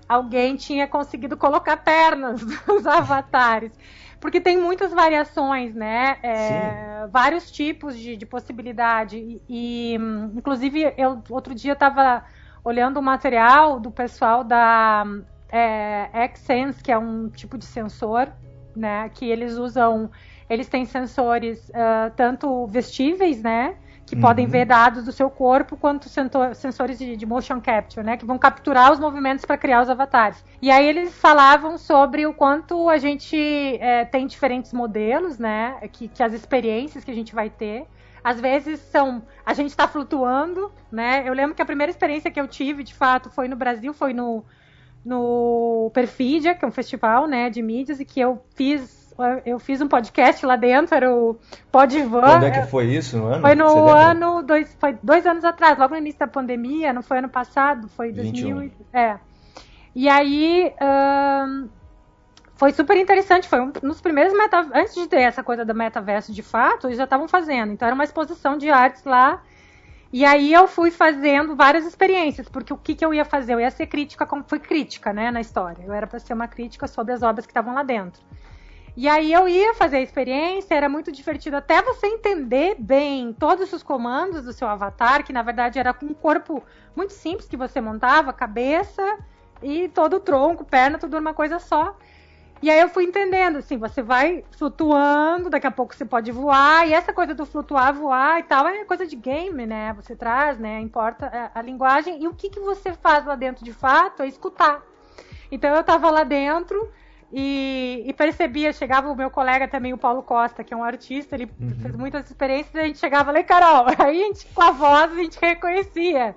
alguém 0.08 0.56
tinha 0.56 0.86
conseguido 0.86 1.36
colocar 1.36 1.76
pernas 1.78 2.42
nos 2.66 2.86
avatares. 2.86 3.72
Porque 4.20 4.40
tem 4.40 4.56
muitas 4.56 4.90
variações, 4.92 5.74
né? 5.74 6.16
É, 6.22 7.06
vários 7.10 7.50
tipos 7.50 7.94
de, 7.94 8.16
de 8.16 8.24
possibilidade. 8.24 9.18
E, 9.18 9.42
e, 9.46 9.94
inclusive, 10.34 10.94
eu 10.96 11.22
outro 11.28 11.54
dia 11.54 11.74
estava 11.74 12.24
olhando 12.64 12.96
o 12.96 13.02
material 13.02 13.78
do 13.78 13.90
pessoal 13.90 14.42
da 14.42 15.04
é, 15.50 16.30
Xsense, 16.34 16.82
que 16.82 16.90
é 16.90 16.96
um 16.96 17.28
tipo 17.28 17.58
de 17.58 17.66
sensor, 17.66 18.32
né? 18.74 19.10
Que 19.10 19.28
eles 19.28 19.56
usam. 19.56 20.10
Eles 20.48 20.68
têm 20.68 20.84
sensores 20.86 21.68
uh, 21.70 22.10
tanto 22.16 22.66
vestíveis, 22.66 23.42
né? 23.42 23.76
Que 24.06 24.14
uhum. 24.14 24.20
podem 24.20 24.46
ver 24.46 24.66
dados 24.66 25.04
do 25.04 25.12
seu 25.12 25.30
corpo, 25.30 25.76
quanto 25.76 26.08
sensores 26.54 26.98
de, 26.98 27.16
de, 27.16 27.26
motion 27.26 27.60
capture, 27.60 28.04
né, 28.04 28.16
que 28.16 28.24
vão 28.24 28.38
capturar 28.38 28.92
os 28.92 29.00
movimentos 29.00 29.44
para 29.44 29.56
criar 29.56 29.82
os 29.82 29.88
avatares. 29.88 30.44
E 30.60 30.70
aí 30.70 30.86
eles 30.86 31.14
falavam 31.18 31.78
sobre 31.78 32.26
o 32.26 32.34
quanto 32.34 32.88
a 32.88 32.98
gente 32.98 33.36
é, 33.80 34.04
tem 34.04 34.26
diferentes 34.26 34.72
modelos, 34.72 35.38
né, 35.38 35.76
que, 35.92 36.08
que 36.08 36.22
as 36.22 36.32
experiências 36.32 37.02
que 37.02 37.10
a 37.10 37.14
gente 37.14 37.34
vai 37.34 37.48
ter 37.48 37.86
às 38.22 38.40
vezes 38.40 38.80
são 38.80 39.22
a 39.44 39.52
gente 39.52 39.68
está 39.68 39.86
flutuando, 39.86 40.72
né? 40.90 41.28
Eu 41.28 41.34
lembro 41.34 41.54
que 41.54 41.60
a 41.60 41.66
primeira 41.66 41.90
experiência 41.90 42.30
que 42.30 42.40
eu 42.40 42.48
tive, 42.48 42.82
de 42.82 42.94
fato, 42.94 43.28
foi 43.28 43.48
no 43.48 43.54
Brasil, 43.54 43.92
foi 43.92 44.14
no 44.14 44.42
no 45.04 45.90
Perfidia, 45.92 46.54
que 46.54 46.64
é 46.64 46.68
um 46.68 46.70
festival, 46.70 47.26
né, 47.26 47.50
de 47.50 47.60
mídias 47.60 48.00
e 48.00 48.06
que 48.06 48.18
eu 48.18 48.42
fiz 48.54 49.03
eu 49.44 49.58
fiz 49.58 49.80
um 49.80 49.88
podcast 49.88 50.44
lá 50.44 50.56
dentro, 50.56 50.94
era 50.94 51.12
o 51.12 51.36
Podvan. 51.70 52.20
Quando 52.20 52.46
é 52.46 52.50
que 52.50 52.66
foi 52.66 52.86
isso? 52.86 53.16
No 53.16 53.26
ano? 53.26 53.40
Foi 53.40 53.54
no 53.54 53.88
ano, 53.88 54.42
dois, 54.42 54.76
foi 54.78 54.96
dois 55.02 55.26
anos 55.26 55.44
atrás, 55.44 55.78
logo 55.78 55.94
no 55.94 56.00
início 56.00 56.20
da 56.20 56.26
pandemia, 56.26 56.92
não 56.92 57.02
foi 57.02 57.18
ano 57.18 57.28
passado, 57.28 57.88
foi 57.88 58.12
2000. 58.12 58.70
É. 58.92 59.18
E 59.94 60.08
aí. 60.08 60.72
Foi 62.56 62.72
super 62.72 62.96
interessante, 62.96 63.48
foi 63.48 63.60
um 63.60 63.70
dos 63.70 64.00
primeiros 64.00 64.32
meta, 64.32 64.64
antes 64.72 64.94
de 64.94 65.08
ter 65.08 65.22
essa 65.22 65.42
coisa 65.42 65.64
do 65.64 65.74
metaverso 65.74 66.32
de 66.32 66.42
fato, 66.42 66.86
eles 66.86 66.96
já 66.96 67.04
estavam 67.04 67.26
fazendo. 67.26 67.72
Então 67.72 67.86
era 67.86 67.94
uma 67.94 68.04
exposição 68.04 68.56
de 68.56 68.70
artes 68.70 69.02
lá. 69.04 69.42
E 70.12 70.24
aí 70.24 70.52
eu 70.52 70.68
fui 70.68 70.92
fazendo 70.92 71.56
várias 71.56 71.84
experiências, 71.84 72.48
porque 72.48 72.72
o 72.72 72.76
que, 72.76 72.94
que 72.94 73.04
eu 73.04 73.12
ia 73.12 73.24
fazer? 73.24 73.54
Eu 73.54 73.60
ia 73.60 73.70
ser 73.72 73.88
crítica, 73.88 74.24
como 74.24 74.44
fui 74.46 74.60
crítica, 74.60 75.12
né, 75.12 75.32
na 75.32 75.40
história. 75.40 75.82
Eu 75.84 75.92
era 75.92 76.06
para 76.06 76.20
ser 76.20 76.32
uma 76.32 76.46
crítica 76.46 76.86
sobre 76.86 77.12
as 77.12 77.24
obras 77.24 77.44
que 77.44 77.50
estavam 77.50 77.74
lá 77.74 77.82
dentro. 77.82 78.22
E 78.96 79.08
aí 79.08 79.32
eu 79.32 79.48
ia 79.48 79.74
fazer 79.74 79.96
a 79.96 80.00
experiência, 80.00 80.74
era 80.74 80.88
muito 80.88 81.10
divertido 81.10 81.56
até 81.56 81.82
você 81.82 82.06
entender 82.06 82.76
bem 82.78 83.32
todos 83.32 83.72
os 83.72 83.82
comandos 83.82 84.44
do 84.44 84.52
seu 84.52 84.68
avatar, 84.68 85.24
que 85.24 85.32
na 85.32 85.42
verdade 85.42 85.80
era 85.80 85.92
com 85.92 86.06
um 86.06 86.14
corpo 86.14 86.62
muito 86.94 87.12
simples 87.12 87.48
que 87.48 87.56
você 87.56 87.80
montava, 87.80 88.32
cabeça 88.32 89.18
e 89.60 89.88
todo 89.88 90.16
o 90.16 90.20
tronco, 90.20 90.64
perna, 90.64 90.96
tudo 90.96 91.16
numa 91.16 91.34
coisa 91.34 91.58
só. 91.58 91.96
E 92.62 92.70
aí 92.70 92.80
eu 92.80 92.88
fui 92.88 93.04
entendendo, 93.04 93.58
assim, 93.58 93.76
você 93.76 94.00
vai 94.00 94.44
flutuando, 94.56 95.50
daqui 95.50 95.66
a 95.66 95.70
pouco 95.70 95.94
você 95.94 96.04
pode 96.04 96.30
voar, 96.32 96.88
e 96.88 96.94
essa 96.94 97.12
coisa 97.12 97.34
do 97.34 97.44
flutuar, 97.44 97.92
voar 97.92 98.40
e 98.40 98.44
tal, 98.44 98.66
é 98.66 98.84
coisa 98.84 99.06
de 99.06 99.16
game, 99.16 99.66
né? 99.66 99.92
Você 99.94 100.16
traz, 100.16 100.58
né? 100.58 100.80
Importa 100.80 101.26
a, 101.26 101.36
é, 101.36 101.50
a 101.54 101.60
linguagem, 101.60 102.22
e 102.22 102.28
o 102.28 102.32
que, 102.32 102.48
que 102.48 102.60
você 102.60 102.94
faz 102.94 103.26
lá 103.26 103.34
dentro 103.34 103.64
de 103.64 103.72
fato 103.72 104.22
é 104.22 104.28
escutar. 104.28 104.82
Então 105.50 105.74
eu 105.74 105.84
tava 105.84 106.10
lá 106.10 106.24
dentro, 106.24 106.90
e, 107.36 108.04
e, 108.06 108.12
percebia, 108.12 108.72
chegava 108.72 109.10
o 109.10 109.16
meu 109.16 109.28
colega 109.28 109.66
também, 109.66 109.92
o 109.92 109.98
Paulo 109.98 110.22
Costa, 110.22 110.62
que 110.62 110.72
é 110.72 110.76
um 110.76 110.84
artista, 110.84 111.34
ele 111.34 111.50
uhum. 111.60 111.74
fez 111.82 111.96
muitas 111.96 112.30
experiências, 112.30 112.76
a 112.76 112.86
gente 112.86 113.00
chegava 113.00 113.32
lá, 113.32 113.42
Carol, 113.42 113.86
aí 113.98 114.22
a 114.22 114.26
gente, 114.26 114.46
com 114.54 114.62
a 114.62 114.70
voz 114.70 115.10
a 115.10 115.16
gente 115.16 115.36
reconhecia. 115.40 116.36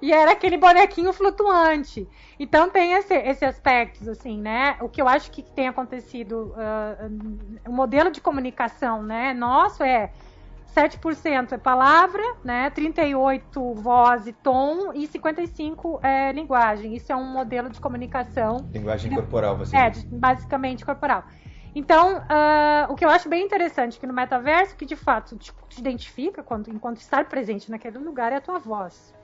E 0.00 0.10
era 0.10 0.32
aquele 0.32 0.56
bonequinho 0.56 1.12
flutuante. 1.12 2.08
Então 2.40 2.70
tem 2.70 2.94
esse, 2.94 3.12
esse 3.14 3.44
aspecto, 3.44 4.08
assim, 4.10 4.40
né? 4.40 4.78
O 4.80 4.88
que 4.88 5.02
eu 5.02 5.08
acho 5.08 5.30
que 5.30 5.42
tem 5.42 5.68
acontecido, 5.68 6.54
uh, 6.54 7.68
o 7.68 7.72
modelo 7.72 8.10
de 8.10 8.20
comunicação, 8.20 9.02
né, 9.02 9.34
nosso 9.34 9.82
é 9.82 10.12
7% 10.78 11.52
é 11.52 11.58
palavra, 11.58 12.22
né? 12.44 12.70
38 12.70 13.74
voz 13.74 14.26
e 14.28 14.32
tom 14.32 14.92
e 14.94 15.06
55 15.08 15.98
é 16.02 16.30
linguagem. 16.30 16.94
Isso 16.94 17.10
é 17.12 17.16
um 17.16 17.24
modelo 17.24 17.68
de 17.68 17.80
comunicação. 17.80 18.68
Linguagem 18.72 19.12
corporal, 19.12 19.56
você 19.56 19.76
É, 19.76 19.90
diz. 19.90 20.04
basicamente 20.04 20.84
corporal. 20.84 21.24
Então, 21.74 22.18
uh, 22.18 22.92
o 22.92 22.94
que 22.94 23.04
eu 23.04 23.10
acho 23.10 23.28
bem 23.28 23.44
interessante 23.44 23.98
aqui 23.98 24.06
no 24.06 24.12
metaverso, 24.12 24.76
que 24.76 24.86
de 24.86 24.96
fato 24.96 25.36
te, 25.36 25.52
te 25.68 25.80
identifica 25.80 26.42
quando, 26.42 26.70
enquanto 26.70 26.98
estar 26.98 27.24
presente 27.26 27.70
naquele 27.70 27.98
lugar, 27.98 28.32
é 28.32 28.36
a 28.36 28.40
tua 28.40 28.58
voz. 28.58 29.14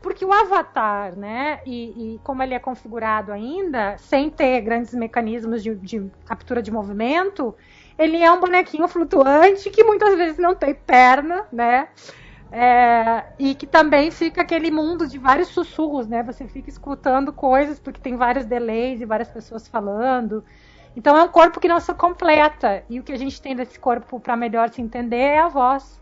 Porque 0.00 0.24
o 0.24 0.32
avatar, 0.32 1.14
né, 1.14 1.60
e, 1.66 2.14
e, 2.14 2.20
como 2.24 2.42
ele 2.42 2.54
é 2.54 2.58
configurado 2.58 3.32
ainda, 3.32 3.98
sem 3.98 4.30
ter 4.30 4.60
grandes 4.62 4.94
mecanismos 4.94 5.62
de, 5.62 5.74
de 5.74 6.10
captura 6.24 6.62
de 6.62 6.70
movimento, 6.70 7.54
ele 8.00 8.16
é 8.16 8.32
um 8.32 8.40
bonequinho 8.40 8.88
flutuante 8.88 9.68
que 9.68 9.84
muitas 9.84 10.16
vezes 10.16 10.38
não 10.38 10.54
tem 10.54 10.74
perna, 10.74 11.44
né? 11.52 11.88
É, 12.50 13.24
e 13.38 13.54
que 13.54 13.66
também 13.66 14.10
fica 14.10 14.40
aquele 14.40 14.70
mundo 14.70 15.06
de 15.06 15.18
vários 15.18 15.48
sussurros, 15.48 16.08
né? 16.08 16.22
Você 16.22 16.48
fica 16.48 16.70
escutando 16.70 17.32
coisas 17.32 17.78
porque 17.78 18.00
tem 18.00 18.16
vários 18.16 18.46
delays 18.46 19.00
e 19.00 19.04
várias 19.04 19.28
pessoas 19.28 19.68
falando. 19.68 20.42
Então 20.96 21.16
é 21.16 21.22
um 21.22 21.28
corpo 21.28 21.60
que 21.60 21.68
não 21.68 21.78
se 21.78 21.92
completa. 21.92 22.82
E 22.88 22.98
o 22.98 23.02
que 23.02 23.12
a 23.12 23.18
gente 23.18 23.40
tem 23.40 23.54
desse 23.54 23.78
corpo 23.78 24.18
para 24.18 24.34
melhor 24.34 24.70
se 24.70 24.80
entender 24.80 25.16
é 25.16 25.38
a 25.38 25.48
voz. 25.48 26.00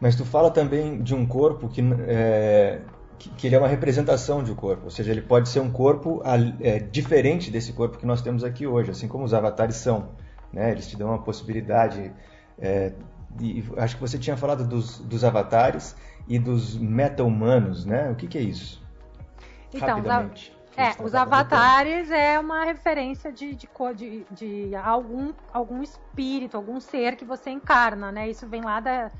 Mas 0.00 0.14
tu 0.14 0.24
fala 0.24 0.50
também 0.50 1.02
de 1.02 1.14
um 1.14 1.26
corpo 1.26 1.68
que, 1.68 1.82
é, 2.06 2.80
que, 3.18 3.28
que, 3.30 3.46
ele 3.48 3.56
é 3.56 3.58
uma 3.58 3.68
representação 3.68 4.42
de 4.42 4.52
um 4.52 4.54
corpo, 4.54 4.84
ou 4.84 4.90
seja, 4.90 5.10
ele 5.10 5.22
pode 5.22 5.48
ser 5.48 5.60
um 5.60 5.70
corpo 5.70 6.22
é, 6.60 6.78
diferente 6.78 7.50
desse 7.50 7.72
corpo 7.72 7.98
que 7.98 8.06
nós 8.06 8.20
temos 8.20 8.44
aqui 8.44 8.66
hoje, 8.66 8.90
assim 8.90 9.08
como 9.08 9.24
os 9.24 9.34
avatares 9.34 9.76
são. 9.76 10.10
Né? 10.56 10.72
Eles 10.72 10.88
te 10.88 10.96
dão 10.96 11.08
uma 11.08 11.18
possibilidade. 11.18 12.10
É, 12.58 12.94
de, 13.32 13.62
acho 13.76 13.96
que 13.96 14.00
você 14.00 14.18
tinha 14.18 14.38
falado 14.38 14.66
dos, 14.66 15.00
dos 15.00 15.22
avatares 15.22 15.94
e 16.26 16.38
dos 16.38 16.78
meta-humanos, 16.78 17.84
né? 17.84 18.10
O 18.10 18.14
que, 18.14 18.26
que 18.26 18.38
é 18.38 18.40
isso? 18.40 18.82
Então, 19.74 19.98
Rapidamente. 19.98 20.56
É, 20.74 21.02
os 21.02 21.14
avatares 21.14 22.10
é 22.10 22.38
uma 22.38 22.64
referência 22.64 23.30
de, 23.30 23.54
de, 23.54 23.68
de, 23.94 24.26
de, 24.30 24.76
algum, 24.76 25.34
algum 25.52 25.82
espírito, 25.82 26.56
algum 26.56 26.80
ser 26.80 27.16
que 27.16 27.24
você 27.24 27.50
encarna, 27.50 28.10
né? 28.10 28.30
Isso 28.30 28.46
vem 28.46 28.62
lá 28.62 28.80
da, 28.80 29.10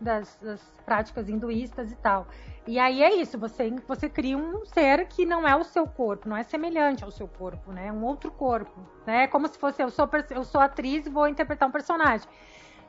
das, 0.00 0.38
das, 0.40 0.60
práticas 0.84 1.28
hinduístas 1.28 1.92
e 1.92 1.96
tal. 1.96 2.26
E 2.66 2.78
aí 2.78 3.02
é 3.02 3.14
isso, 3.14 3.38
você, 3.38 3.70
você 3.86 4.08
cria 4.08 4.36
um 4.36 4.64
ser 4.64 5.06
que 5.06 5.24
não 5.24 5.46
é 5.46 5.54
o 5.54 5.64
seu 5.64 5.86
corpo, 5.86 6.28
não 6.28 6.36
é 6.36 6.42
semelhante 6.42 7.04
ao 7.04 7.10
seu 7.10 7.28
corpo, 7.28 7.72
né? 7.72 7.88
É 7.88 7.92
um 7.92 8.04
outro 8.04 8.30
corpo, 8.30 8.80
né? 9.06 9.24
É 9.24 9.26
como 9.26 9.48
se 9.48 9.58
fosse 9.58 9.82
eu 9.82 9.90
sou, 9.90 10.08
eu 10.30 10.44
sou 10.44 10.60
atriz 10.60 11.06
e 11.06 11.10
vou 11.10 11.28
interpretar 11.28 11.68
um 11.68 11.72
personagem. 11.72 12.28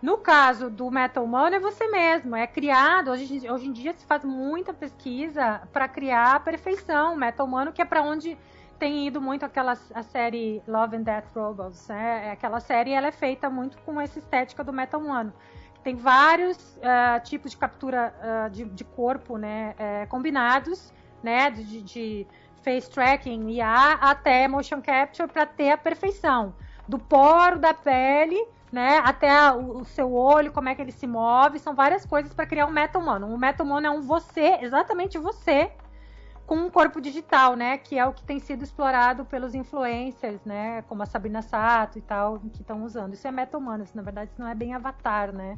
No 0.01 0.17
caso 0.17 0.69
do 0.69 0.89
Metal 0.89 1.23
humano, 1.23 1.55
é 1.55 1.59
você 1.59 1.87
mesmo, 1.87 2.35
é 2.35 2.47
criado. 2.47 3.11
Hoje, 3.11 3.47
hoje 3.47 3.67
em 3.67 3.71
dia 3.71 3.93
se 3.93 4.03
faz 4.05 4.25
muita 4.25 4.73
pesquisa 4.73 5.61
para 5.71 5.87
criar 5.87 6.35
a 6.35 6.39
perfeição. 6.39 7.15
Metal 7.15 7.45
humano, 7.45 7.71
que 7.71 7.81
é 7.83 7.85
para 7.85 8.01
onde 8.01 8.35
tem 8.79 9.05
ido 9.05 9.21
muito 9.21 9.45
aquela 9.45 9.73
a 9.93 10.01
série 10.01 10.63
Love 10.67 10.97
and 10.97 11.03
Death 11.03 11.27
Robots. 11.35 11.87
Né? 11.87 12.29
É, 12.29 12.31
aquela 12.31 12.59
série 12.59 12.91
ela 12.93 13.07
é 13.07 13.11
feita 13.11 13.47
muito 13.47 13.77
com 13.83 14.01
essa 14.01 14.17
estética 14.17 14.63
do 14.63 14.73
metal 14.73 14.99
humano 14.99 15.31
tem 15.83 15.95
vários 15.95 16.57
uh, 16.77 17.19
tipos 17.23 17.51
de 17.51 17.57
captura 17.57 18.13
uh, 18.21 18.49
de, 18.49 18.65
de, 18.65 18.83
corpo 18.83 19.37
né, 19.37 19.75
uh, 19.79 20.07
combinados, 20.07 20.93
né, 21.23 21.49
de, 21.49 21.81
de, 21.81 22.27
face 22.63 22.89
tracking, 22.89 23.49
IA, 23.49 23.93
até 23.93 24.47
motion 24.47 24.81
capture 24.81 25.27
para 25.27 25.45
ter 25.45 25.71
a 25.71 25.77
perfeição. 25.77 26.53
Do 26.87 26.99
poro 26.99 27.57
da 27.57 27.73
pele 27.73 28.45
né, 28.71 29.01
até 29.03 29.51
o, 29.51 29.79
o, 29.79 29.85
seu 29.85 30.13
olho, 30.13 30.51
como 30.51 30.69
é 30.69 30.75
que 30.75 30.81
ele 30.81 30.91
se 30.91 31.05
move, 31.05 31.59
são 31.59 31.75
várias 31.75 32.05
coisas 32.05 32.33
para 32.33 32.45
criar 32.45 32.65
um 32.67 32.71
meta 32.71 32.97
humano. 32.97 33.27
Um 33.27 33.37
meta 33.37 33.63
humano 33.63 33.87
é 33.87 33.89
um 33.89 34.01
você, 34.01 34.59
exatamente 34.61 35.17
você, 35.17 35.71
com 36.51 36.57
um 36.57 36.69
corpo 36.69 36.99
digital, 36.99 37.55
né, 37.55 37.77
que 37.77 37.97
é 37.97 38.05
o 38.05 38.11
que 38.11 38.25
tem 38.25 38.37
sido 38.37 38.61
explorado 38.61 39.23
pelos 39.23 39.55
influencers, 39.55 40.43
né, 40.43 40.81
como 40.81 41.01
a 41.01 41.05
Sabrina 41.05 41.41
Sato 41.41 41.97
e 41.97 42.01
tal, 42.01 42.39
que 42.39 42.59
estão 42.59 42.83
usando. 42.83 43.13
Isso 43.13 43.25
é 43.25 43.31
meta 43.31 43.57
humano, 43.57 43.85
isso, 43.85 43.95
na 43.95 44.03
verdade 44.03 44.31
isso 44.31 44.41
não 44.41 44.49
é 44.49 44.53
bem 44.53 44.73
avatar, 44.73 45.31
né? 45.31 45.57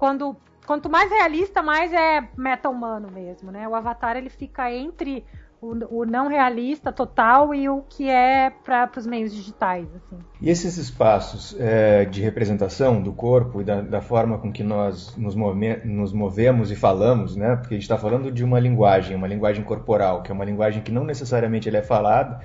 quando 0.00 0.34
quanto 0.64 0.88
mais 0.88 1.10
realista, 1.10 1.60
mais 1.62 1.92
é 1.92 2.26
meta 2.36 2.70
humano 2.70 3.10
mesmo, 3.10 3.50
né? 3.50 3.68
O 3.68 3.74
Avatar 3.74 4.16
ele 4.16 4.30
fica 4.30 4.72
entre 4.72 5.26
o, 5.60 6.00
o 6.00 6.04
não 6.06 6.28
realista 6.28 6.90
total 6.90 7.54
e 7.54 7.68
o 7.68 7.82
que 7.88 8.08
é 8.08 8.50
para 8.50 8.90
os 8.96 9.06
meios 9.06 9.34
digitais. 9.34 9.86
Assim. 9.94 10.18
E 10.40 10.48
esses 10.48 10.76
espaços 10.76 11.54
é, 11.58 12.04
de 12.04 12.22
representação 12.22 13.02
do 13.02 13.12
corpo 13.12 13.60
e 13.60 13.64
da, 13.64 13.80
da 13.80 14.00
forma 14.00 14.38
com 14.38 14.50
que 14.50 14.62
nós 14.62 15.14
nos, 15.16 15.34
move, 15.34 15.76
nos, 15.84 16.12
movemos 16.12 16.70
e 16.70 16.76
falamos, 16.76 17.36
né? 17.36 17.56
Porque 17.56 17.74
a 17.74 17.76
gente 17.76 17.82
está 17.82 17.98
falando 17.98 18.32
de 18.32 18.42
uma 18.42 18.58
linguagem, 18.58 19.16
uma 19.16 19.28
linguagem 19.28 19.62
corporal, 19.62 20.22
que 20.22 20.30
é 20.30 20.34
uma 20.34 20.44
linguagem 20.44 20.82
que 20.82 20.90
não 20.90 21.04
necessariamente 21.04 21.68
é 21.68 21.82
falada 21.82 22.40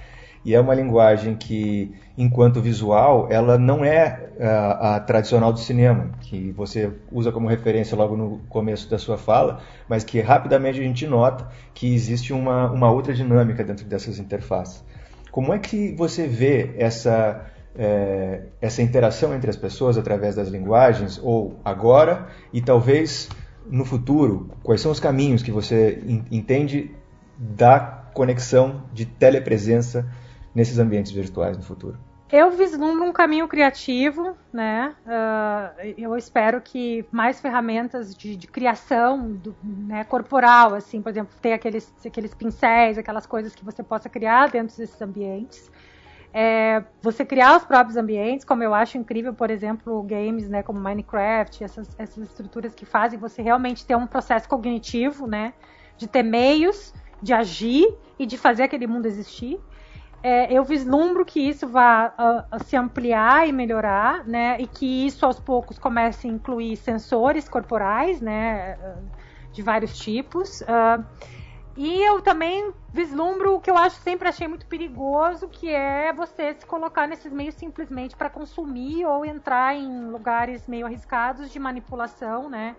e 0.45 0.53
é 0.53 0.59
uma 0.59 0.75
linguagem 0.75 1.35
que, 1.35 1.91
enquanto 2.15 2.61
visual, 2.61 3.27
ela 3.31 3.57
não 3.57 3.83
é 3.83 4.29
a, 4.39 4.95
a, 4.95 4.99
tradicional 4.99 5.51
do 5.51 5.57
cinema, 5.59 6.11
que 6.21 6.51
você 6.51 6.91
usa 7.11 7.31
como 7.31 7.47
referência 7.47 7.97
logo 7.97 8.15
no 8.15 8.37
começo 8.47 8.87
da 8.87 8.99
sua 8.99 9.17
fala, 9.17 9.59
mas 9.89 10.03
que 10.03 10.21
rapidamente 10.21 10.79
a 10.79 10.83
gente 10.83 11.07
nota 11.07 11.47
que 11.73 11.91
existe 11.91 12.31
uma, 12.31 12.71
uma 12.71 12.91
outra 12.91 13.11
dinâmica 13.11 13.63
dentro 13.63 13.85
dessas 13.85 14.19
interfaces. 14.19 14.83
Como 15.31 15.51
é 15.51 15.57
que 15.57 15.95
você 15.95 16.27
vê 16.27 16.75
essa, 16.77 17.43
é, 17.75 18.43
essa 18.61 18.83
interação 18.83 19.33
entre 19.33 19.49
as 19.49 19.57
pessoas 19.57 19.97
através 19.97 20.35
das 20.35 20.47
linguagens, 20.47 21.19
ou 21.23 21.59
agora 21.65 22.27
e 22.53 22.61
talvez 22.61 23.29
no 23.65 23.83
futuro? 23.83 24.51
Quais 24.61 24.79
são 24.79 24.91
os 24.91 24.99
caminhos 24.99 25.41
que 25.41 25.51
você 25.51 26.03
entende 26.29 26.91
da 27.35 27.79
conexão 28.13 28.83
de 28.93 29.05
telepresença 29.05 30.07
nesses 30.55 30.79
ambientes 30.79 31.11
virtuais 31.11 31.57
no 31.57 31.63
futuro? 31.63 31.99
Eu 32.31 32.49
vislumbro 32.49 33.03
um 33.05 33.13
caminho 33.13 33.47
criativo, 33.47 34.35
né? 34.51 34.95
Uh, 35.05 35.93
eu 35.95 36.17
espero 36.17 36.59
que 36.59 37.05
mais 37.11 37.39
ferramentas 37.39 38.15
de, 38.15 38.35
de 38.35 38.47
criação 38.47 39.31
do, 39.31 39.55
né, 39.63 40.03
corporal, 40.05 40.73
assim, 40.73 41.03
por 41.03 41.09
exemplo, 41.09 41.35
ter 41.39 41.53
aqueles, 41.53 41.93
aqueles 42.03 42.33
pincéis, 42.33 42.97
aquelas 42.97 43.27
coisas 43.27 43.53
que 43.53 43.63
você 43.63 43.83
possa 43.83 44.09
criar 44.09 44.49
dentro 44.49 44.75
desses 44.75 44.99
ambientes. 44.99 45.69
É, 46.33 46.83
você 46.99 47.23
criar 47.23 47.55
os 47.57 47.63
próprios 47.63 47.95
ambientes, 47.95 48.43
como 48.43 48.63
eu 48.63 48.73
acho 48.73 48.97
incrível, 48.97 49.33
por 49.33 49.51
exemplo, 49.51 50.01
games, 50.01 50.49
né, 50.49 50.63
como 50.63 50.79
Minecraft, 50.79 51.63
essas, 51.63 51.87
essas 51.97 52.27
estruturas 52.27 52.73
que 52.73 52.85
fazem 52.85 53.19
você 53.19 53.41
realmente 53.41 53.85
ter 53.85 53.95
um 53.95 54.07
processo 54.07 54.49
cognitivo, 54.49 55.27
né, 55.27 55.53
de 55.95 56.07
ter 56.07 56.23
meios 56.23 56.91
de 57.21 57.33
agir 57.33 57.87
e 58.19 58.25
de 58.25 58.37
fazer 58.37 58.63
aquele 58.63 58.87
mundo 58.87 59.05
existir 59.05 59.59
é, 60.27 60.51
eu 60.51 60.63
vislumbro 60.63 61.23
que 61.23 61.39
isso 61.39 61.67
vá 61.67 62.11
uh, 62.51 62.63
se 62.63 62.75
ampliar 62.75 63.47
e 63.47 63.51
melhorar, 63.51 64.25
né? 64.25 64.59
E 64.59 64.65
que 64.65 65.05
isso 65.05 65.23
aos 65.23 65.39
poucos 65.39 65.77
comece 65.77 66.27
a 66.27 66.31
incluir 66.31 66.77
sensores 66.77 67.47
corporais, 67.47 68.19
né? 68.19 68.75
De 69.51 69.61
vários 69.61 69.95
tipos. 69.99 70.61
Uh, 70.61 71.05
e 71.77 72.01
eu 72.01 72.23
também 72.23 72.73
vislumbro 72.91 73.53
o 73.53 73.61
que 73.61 73.69
eu 73.69 73.77
acho 73.77 73.97
sempre 73.97 74.27
achei 74.27 74.47
muito 74.47 74.65
perigoso, 74.65 75.47
que 75.47 75.69
é 75.69 76.11
você 76.11 76.55
se 76.55 76.65
colocar 76.65 77.07
nesses 77.07 77.31
meios 77.31 77.53
simplesmente 77.53 78.15
para 78.15 78.27
consumir 78.27 79.05
ou 79.05 79.23
entrar 79.23 79.75
em 79.75 80.09
lugares 80.09 80.65
meio 80.67 80.87
arriscados 80.87 81.51
de 81.51 81.59
manipulação, 81.59 82.49
né? 82.49 82.75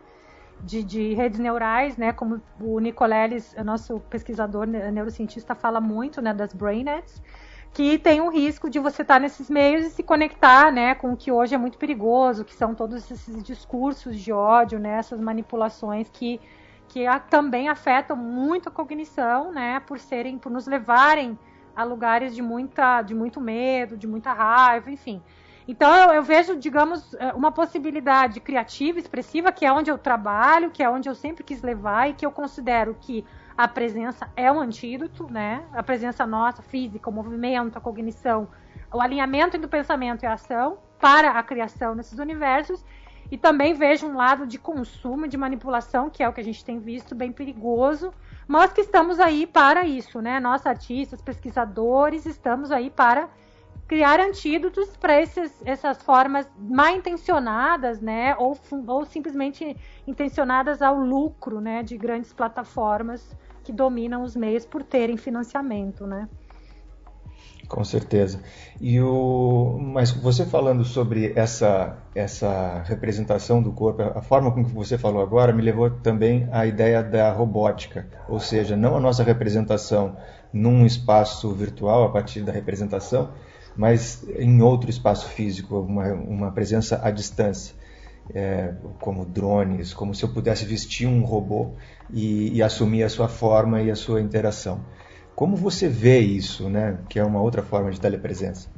De, 0.62 0.82
de, 0.82 1.14
redes 1.14 1.38
neurais, 1.38 1.96
né, 1.96 2.12
como 2.12 2.40
o 2.60 2.80
Nicoleles, 2.80 3.54
nosso 3.64 4.00
pesquisador 4.10 4.66
neurocientista, 4.66 5.54
fala 5.54 5.80
muito, 5.80 6.20
né, 6.20 6.34
das 6.34 6.52
brainets, 6.52 7.22
que 7.72 7.98
tem 7.98 8.20
um 8.20 8.30
risco 8.30 8.68
de 8.68 8.78
você 8.78 9.02
estar 9.02 9.20
nesses 9.20 9.48
meios 9.48 9.84
e 9.84 9.90
se 9.90 10.02
conectar, 10.02 10.72
né, 10.72 10.94
com 10.94 11.12
o 11.12 11.16
que 11.16 11.30
hoje 11.30 11.54
é 11.54 11.58
muito 11.58 11.78
perigoso, 11.78 12.44
que 12.44 12.54
são 12.54 12.75
todos 12.75 13.08
esses 13.10 13.42
discursos 13.44 14.18
de 14.18 14.32
ódio, 14.32 14.78
né, 14.78 14.98
essas 14.98 15.20
manipulações 15.20 16.08
que 16.08 16.40
que 16.88 17.06
a, 17.06 17.18
também 17.18 17.68
afetam 17.68 18.16
muito 18.16 18.68
a 18.68 18.72
cognição, 18.72 19.52
né, 19.52 19.80
por 19.80 19.98
serem, 19.98 20.38
por 20.38 20.50
nos 20.50 20.66
levarem 20.66 21.38
a 21.75 21.84
lugares 21.84 22.34
de 22.34 22.40
muita, 22.40 23.02
de 23.02 23.14
muito 23.14 23.40
medo, 23.40 23.96
de 23.96 24.06
muita 24.06 24.32
raiva, 24.32 24.90
enfim. 24.90 25.22
Então 25.68 25.92
eu, 25.94 26.14
eu, 26.14 26.23
vejo, 26.23 26.56
digamos, 26.56 27.14
eh, 27.14 27.32
uma 27.35 27.50
possibilidade 27.50 28.38
criativa, 28.38 28.99
expressiva, 28.99 29.50
que 29.50 29.66
é 29.66 29.73
onde 29.73 29.90
eu 29.90 29.99
trabalho, 29.99 30.70
que 30.70 30.82
é 30.82 30.88
onde 30.88 31.08
eu 31.08 31.14
sempre 31.14 31.42
quis 31.42 31.61
levar 31.61 32.08
e 32.08 32.14
que 32.14 32.25
eu 32.25 32.30
considero 32.30 32.96
que 33.00 33.25
a 33.56 33.66
presença 33.66 34.28
é 34.37 34.50
um 34.52 34.61
antídoto, 34.61 35.26
né? 35.30 35.64
A 35.73 35.82
presença 35.82 36.25
nossa, 36.25 36.62
física, 36.62 37.11
o 37.11 37.12
movimento, 37.12 37.76
a 37.76 37.80
cognição, 37.80 38.49
o 38.92 39.00
alinhamento 39.00 39.56
entre 39.56 39.66
o 39.66 39.70
pensamento 39.70 40.23
e 40.23 40.26
a 40.26 40.35
ação 40.35 40.78
para 41.00 41.30
a 41.30 41.42
criação 41.42 41.94
nesses 41.94 42.18
universos. 42.18 42.85
E 43.28 43.37
também 43.37 43.75
vejo 43.75 44.06
um 44.06 44.14
lado 44.14 44.46
de 44.46 44.58
consumo, 44.58 45.26
de 45.26 45.37
manipulação, 45.37 46.08
que 46.08 46.23
é 46.23 46.28
o 46.28 46.32
que 46.32 46.40
a 46.40 46.44
gente 46.44 46.64
tem 46.64 46.78
visto, 46.78 47.12
bem 47.12 47.32
perigoso, 47.32 48.14
mas 48.46 48.73
que 48.73 48.82
estamos 48.82 49.18
aí 49.18 49.49
para 49.49 49.85
isso, 49.85 50.20
né? 50.20 50.38
Nós, 50.38 50.64
artistas, 50.64 51.20
pesquisadores, 51.20 52.25
estamos 52.25 52.70
aí 52.70 52.88
para 52.88 53.28
criar 53.86 54.20
antídotos 54.20 54.96
para 54.96 55.14
essas 55.20 56.02
formas 56.02 56.48
mal 56.58 56.94
intencionadas, 56.94 58.00
né? 58.00 58.34
Ou, 58.36 58.58
ou 58.86 59.04
simplesmente 59.04 59.76
intencionadas 60.06 60.82
ao 60.82 60.96
lucro, 60.96 61.60
né? 61.60 61.82
De 61.82 61.96
grandes 61.96 62.32
plataformas 62.32 63.36
que 63.62 63.72
dominam 63.72 64.22
os 64.22 64.36
meios 64.36 64.64
por 64.64 64.82
terem 64.82 65.16
financiamento, 65.16 66.06
né? 66.06 66.28
Com 67.68 67.82
certeza. 67.82 68.40
E 68.80 69.00
o, 69.00 69.76
mas 69.80 70.12
você 70.12 70.46
falando 70.46 70.84
sobre 70.84 71.32
essa 71.34 71.99
essa 72.14 72.82
representação 72.86 73.60
do 73.60 73.72
corpo, 73.72 74.02
a 74.02 74.22
forma 74.22 74.52
como 74.52 74.64
você 74.66 74.96
falou 74.96 75.20
agora 75.20 75.52
me 75.52 75.62
levou 75.62 75.90
também 75.90 76.49
à 76.52 76.64
ideia 76.64 77.02
da 77.02 77.32
robótica, 77.32 78.06
ou 78.28 78.38
seja, 78.38 78.76
não 78.76 78.96
a 78.96 79.00
nossa 79.00 79.25
representação 79.25 80.16
num 80.52 80.86
espaço 80.86 81.52
virtual 81.52 82.04
a 82.04 82.08
partir 82.08 82.42
da 82.42 82.52
representação, 82.52 83.30
mas 83.76 84.25
em 84.39 84.62
outro 84.62 84.91
espaço 84.91 85.28
físico, 85.28 85.78
uma, 85.80 86.12
uma 86.12 86.50
presença 86.52 87.00
à 87.02 87.10
distância 87.10 87.75
é, 88.34 88.75
como 89.00 89.25
drones, 89.25 89.95
como 89.95 90.15
se 90.15 90.25
eu 90.25 90.28
pudesse 90.28 90.65
vestir 90.65 91.06
um 91.06 91.23
robô 91.23 91.73
e, 92.12 92.56
e, 92.56 92.62
assumir 92.62 93.02
a 93.02 93.08
sua 93.08 93.28
forma 93.28 93.82
e 93.82 93.91
a 93.91 93.97
sua 93.97 94.21
interação. 94.21 94.80
Como 95.34 95.56
você 95.56 95.89
vê 95.89 96.19
isso, 96.19 96.69
né? 96.69 96.99
Que 97.08 97.19
é 97.19 97.25
uma 97.25 97.41
outra 97.41 97.62
forma 97.62 97.91
de 97.91 98.00
telepresença. 98.00 98.71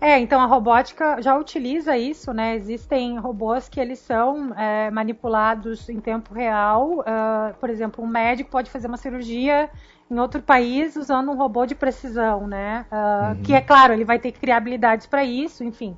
É, 0.00 0.18
então 0.18 0.40
a 0.40 0.46
robótica 0.46 1.22
já 1.22 1.36
utiliza 1.36 1.96
isso, 1.96 2.32
né? 2.32 2.56
Existem 2.56 3.18
robôs 3.18 3.68
que 3.68 3.80
eles 3.80 3.98
são 3.98 4.52
é, 4.54 4.90
manipulados 4.90 5.88
em 5.88 6.00
tempo 6.00 6.34
real. 6.34 7.00
Uh, 7.00 7.54
por 7.58 7.70
exemplo, 7.70 8.04
um 8.04 8.06
médico 8.06 8.50
pode 8.50 8.70
fazer 8.70 8.86
uma 8.86 8.96
cirurgia 8.96 9.70
em 10.10 10.18
outro 10.18 10.42
país 10.42 10.96
usando 10.96 11.30
um 11.30 11.36
robô 11.36 11.64
de 11.64 11.74
precisão, 11.74 12.46
né? 12.46 12.84
Uh, 12.90 13.36
uhum. 13.36 13.42
Que 13.42 13.54
é 13.54 13.60
claro, 13.60 13.92
ele 13.92 14.04
vai 14.04 14.18
ter 14.18 14.32
que 14.32 14.40
criar 14.40 14.58
habilidades 14.58 15.06
para 15.06 15.24
isso, 15.24 15.64
enfim. 15.64 15.96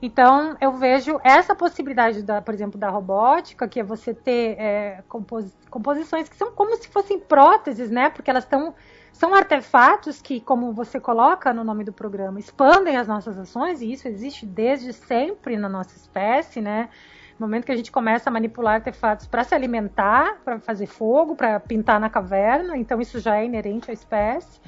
Então, 0.00 0.56
eu 0.60 0.72
vejo 0.72 1.18
essa 1.24 1.54
possibilidade, 1.54 2.22
da, 2.22 2.42
por 2.42 2.52
exemplo, 2.52 2.78
da 2.78 2.90
robótica, 2.90 3.66
que 3.66 3.80
é 3.80 3.82
você 3.82 4.12
ter 4.12 4.56
é, 4.58 5.02
compos, 5.08 5.56
composições 5.70 6.28
que 6.28 6.36
são 6.36 6.52
como 6.52 6.76
se 6.76 6.88
fossem 6.88 7.18
próteses, 7.18 7.90
né? 7.90 8.10
Porque 8.10 8.30
elas 8.30 8.44
estão 8.44 8.74
são 9.16 9.34
artefatos 9.34 10.20
que, 10.20 10.40
como 10.42 10.74
você 10.74 11.00
coloca 11.00 11.50
no 11.50 11.64
nome 11.64 11.84
do 11.84 11.92
programa, 11.92 12.38
expandem 12.38 12.98
as 12.98 13.08
nossas 13.08 13.38
ações, 13.38 13.80
e 13.80 13.90
isso 13.90 14.06
existe 14.06 14.44
desde 14.44 14.92
sempre 14.92 15.56
na 15.56 15.70
nossa 15.70 15.96
espécie, 15.96 16.60
né? 16.60 16.90
No 17.38 17.46
momento 17.46 17.64
que 17.64 17.72
a 17.72 17.76
gente 17.76 17.90
começa 17.90 18.28
a 18.28 18.32
manipular 18.32 18.74
artefatos 18.74 19.26
para 19.26 19.42
se 19.42 19.54
alimentar, 19.54 20.36
para 20.44 20.60
fazer 20.60 20.86
fogo, 20.86 21.34
para 21.34 21.58
pintar 21.58 21.98
na 21.98 22.10
caverna, 22.10 22.76
então 22.76 23.00
isso 23.00 23.18
já 23.18 23.36
é 23.38 23.46
inerente 23.46 23.90
à 23.90 23.94
espécie. 23.94 24.60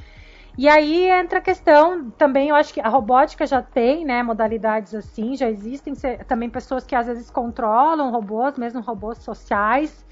E 0.57 0.67
aí 0.67 1.11
entra 1.11 1.41
a 1.41 1.43
questão 1.43 2.11
também, 2.13 2.49
eu 2.49 2.57
acho 2.57 2.73
que 2.73 2.81
a 2.81 2.89
robótica 2.89 3.47
já 3.47 3.61
tem, 3.61 4.03
né, 4.03 4.23
modalidades 4.23 4.95
assim, 4.95 5.37
já 5.37 5.51
existem 5.51 5.93
também 6.27 6.49
pessoas 6.49 6.87
que 6.87 6.95
às 6.95 7.07
vezes 7.07 7.31
controlam 7.31 8.11
robôs, 8.11 8.57
mesmo 8.57 8.81
robôs 8.81 9.19
sociais, 9.19 10.07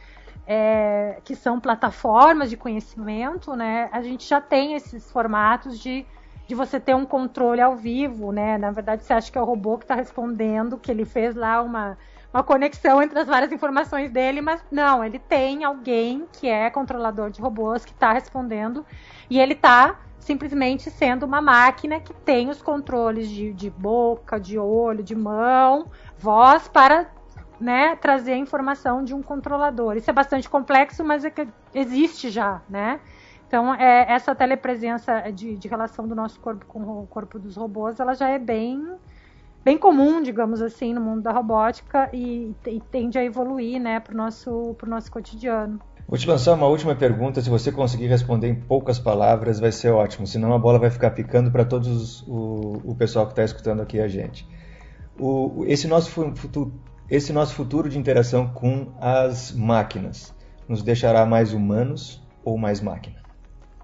é, 0.47 1.19
que 1.25 1.35
são 1.35 1.59
plataformas 1.59 2.49
de 2.49 2.57
conhecimento, 2.57 3.57
né? 3.57 3.89
A 3.91 4.01
gente 4.01 4.27
já 4.27 4.41
tem 4.41 4.75
esses 4.75 5.11
formatos 5.11 5.79
de, 5.79 6.07
de 6.47 6.55
você 6.55 6.79
ter 6.79 6.95
um 6.95 7.05
controle 7.05 7.61
ao 7.61 7.77
vivo, 7.77 8.31
né? 8.31 8.57
Na 8.57 8.71
verdade, 8.71 9.05
você 9.05 9.13
acha 9.13 9.31
que 9.31 9.37
é 9.37 9.41
o 9.43 9.45
robô 9.45 9.77
que 9.77 9.85
está 9.85 9.97
respondendo, 9.97 10.79
que 10.79 10.91
ele 10.91 11.05
fez 11.05 11.35
lá 11.35 11.61
uma, 11.61 11.99
uma 12.33 12.45
conexão 12.45 13.03
entre 13.03 13.19
as 13.19 13.27
várias 13.27 13.51
informações 13.51 14.11
dele, 14.11 14.41
mas 14.41 14.65
não, 14.71 15.05
ele 15.05 15.19
tem 15.19 15.65
alguém 15.65 16.27
que 16.33 16.49
é 16.49 16.71
controlador 16.71 17.31
de 17.31 17.41
robôs 17.41 17.85
que 17.85 17.93
está 17.93 18.13
respondendo 18.13 18.87
e 19.29 19.41
ele 19.41 19.55
está 19.55 19.99
simplesmente 20.21 20.91
sendo 20.91 21.25
uma 21.25 21.41
máquina 21.41 22.01
que 22.01 22.13
tem 22.13 22.51
os 22.51 22.61
controles 22.61 23.29
de, 23.29 23.53
de 23.53 23.71
boca, 23.71 24.41
de 24.41 24.59
olho, 24.59 25.03
de 25.03 25.15
mão, 25.15 25.89
voz 26.19 26.67
para 26.67 27.07
né, 27.61 27.97
trazer 27.97 28.33
a 28.33 28.37
informação 28.37 29.03
de 29.03 29.15
um 29.15 29.23
controlador. 29.23 29.97
Isso 29.97 30.11
é 30.11 30.13
bastante 30.13 30.49
complexo, 30.49 31.05
mas 31.05 31.25
é 31.25 31.33
existe 31.75 32.31
já, 32.31 32.61
né? 32.69 33.01
Então, 33.49 33.75
é, 33.75 34.13
essa 34.13 34.35
telepresença 34.35 35.31
de, 35.31 35.57
de, 35.57 35.69
relação 35.69 36.07
do 36.07 36.15
nosso 36.15 36.39
corpo 36.41 36.67
com 36.67 36.81
o 36.81 37.07
corpo 37.07 37.39
dos 37.39 37.57
robôs, 37.57 38.01
ela 38.01 38.13
já 38.15 38.29
é 38.29 38.39
bem, 38.39 38.85
bem 39.65 39.79
comum, 39.79 40.21
digamos 40.21 40.61
assim, 40.61 40.93
no 40.93 41.01
mundo 41.01 41.23
da 41.23 41.31
robótica 41.31 42.11
e, 42.13 42.55
e 42.67 42.81
tende 42.91 43.19
a 43.19 43.25
evoluir, 43.25 43.81
né, 43.81 44.01
para 44.01 44.13
o 44.13 44.17
nosso, 44.17 44.77
nosso 44.85 45.11
cotidiano. 45.13 45.81
Vou 46.09 46.17
te 46.17 46.29
lançar 46.29 46.55
uma 46.55 46.67
última 46.69 46.95
pergunta. 46.95 47.41
Se 47.41 47.51
você 47.51 47.73
conseguir 47.73 48.07
responder 48.07 48.49
em 48.49 48.55
poucas 48.55 48.99
palavras, 48.99 49.59
vai 49.59 49.73
ser 49.73 49.91
ótimo. 49.91 50.25
Senão 50.27 50.53
a 50.53 50.59
bola 50.59 50.79
vai 50.79 50.89
ficar 50.89 51.11
picando 51.11 51.51
para 51.51 51.65
todos 51.65 52.23
o, 52.29 52.81
o 52.85 52.95
pessoal 52.95 53.27
que 53.27 53.33
está 53.33 53.43
escutando 53.43 53.83
aqui 53.83 53.99
a 53.99 54.07
gente. 54.07 54.47
O, 55.19 55.65
esse, 55.67 55.89
nosso 55.89 56.11
futuro, 56.11 56.73
esse 57.09 57.33
nosso 57.33 57.55
futuro 57.55 57.89
de 57.89 57.99
interação 57.99 58.49
com 58.53 58.93
as 59.01 59.53
máquinas 59.53 60.35
nos 60.69 60.83
deixará 60.83 61.25
mais 61.25 61.53
humanos 61.53 62.21
ou 62.45 62.59
mais 62.59 62.81
máquina? 62.81 63.23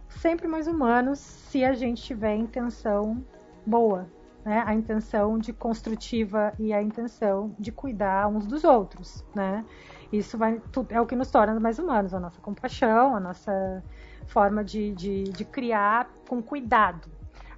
Sempre 0.08 0.48
mais 0.48 0.66
humanos, 0.66 1.18
se 1.20 1.64
a 1.64 1.72
gente 1.72 2.02
tiver 2.02 2.34
intenção 2.34 3.24
boa, 3.64 4.08
né? 4.44 4.64
A 4.66 4.74
intenção 4.74 5.38
de 5.38 5.52
construtiva 5.52 6.52
e 6.58 6.72
a 6.72 6.82
intenção 6.82 7.54
de 7.58 7.70
cuidar 7.70 8.26
uns 8.26 8.44
dos 8.44 8.64
outros, 8.64 9.24
né? 9.34 9.64
Isso 10.12 10.36
vai, 10.36 10.60
é 10.90 11.00
o 11.00 11.06
que 11.06 11.14
nos 11.14 11.30
torna 11.30 11.58
mais 11.60 11.78
humanos, 11.78 12.12
a 12.12 12.20
nossa 12.20 12.40
compaixão, 12.40 13.14
a 13.14 13.20
nossa 13.20 13.82
forma 14.26 14.64
de, 14.64 14.92
de, 14.92 15.24
de 15.24 15.44
criar 15.44 16.10
com 16.28 16.42
cuidado. 16.42 17.08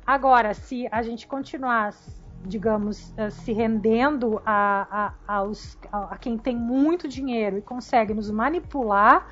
Agora, 0.06 0.52
se 0.52 0.86
a 0.92 1.02
gente 1.02 1.26
continuar 1.26 1.94
digamos, 2.46 3.12
eh, 3.16 3.30
se 3.30 3.52
rendendo 3.52 4.40
a, 4.44 5.12
a, 5.26 5.36
aos, 5.36 5.78
a, 5.90 6.16
quem 6.18 6.36
tem 6.36 6.56
muito 6.56 7.08
dinheiro 7.08 7.58
e 7.58 7.62
consegue 7.62 8.12
nos 8.12 8.30
manipular 8.30 9.26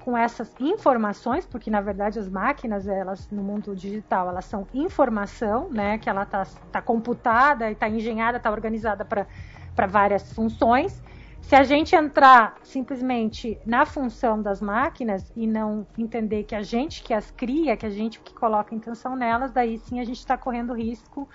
com 0.00 0.16
essas 0.16 0.54
informações, 0.60 1.44
porque 1.44 1.70
na 1.70 1.80
verdade 1.80 2.18
as 2.18 2.28
máquinas, 2.28 2.86
elas 2.86 3.28
no 3.30 3.42
mundo 3.42 3.74
digital, 3.74 4.28
elas 4.28 4.44
são 4.44 4.66
informação, 4.72 5.68
né, 5.70 5.98
que 5.98 6.08
ela 6.08 6.22
está 6.22 6.46
tá 6.72 6.80
computada 6.80 7.68
e 7.68 7.72
está 7.72 7.88
engenhada, 7.88 8.38
está 8.38 8.50
organizada 8.50 9.04
para 9.04 9.86
várias 9.86 10.32
funções. 10.32 11.02
Se 11.40 11.54
a 11.54 11.62
gente 11.62 11.96
entrar 11.96 12.56
simplesmente 12.62 13.58
na 13.64 13.86
função 13.86 14.40
das 14.40 14.60
máquinas 14.60 15.32
e 15.34 15.46
não 15.46 15.86
entender 15.96 16.44
que 16.44 16.54
a 16.54 16.62
gente 16.62 17.02
que 17.02 17.14
as 17.14 17.30
cria, 17.30 17.76
que 17.76 17.86
a 17.86 17.90
gente 17.90 18.20
que 18.20 18.34
coloca 18.34 18.74
intenção 18.74 19.16
nelas, 19.16 19.52
daí 19.52 19.78
sim 19.78 20.00
a 20.00 20.04
gente 20.04 20.18
está 20.18 20.36
correndo 20.36 20.74
risco 20.74 21.28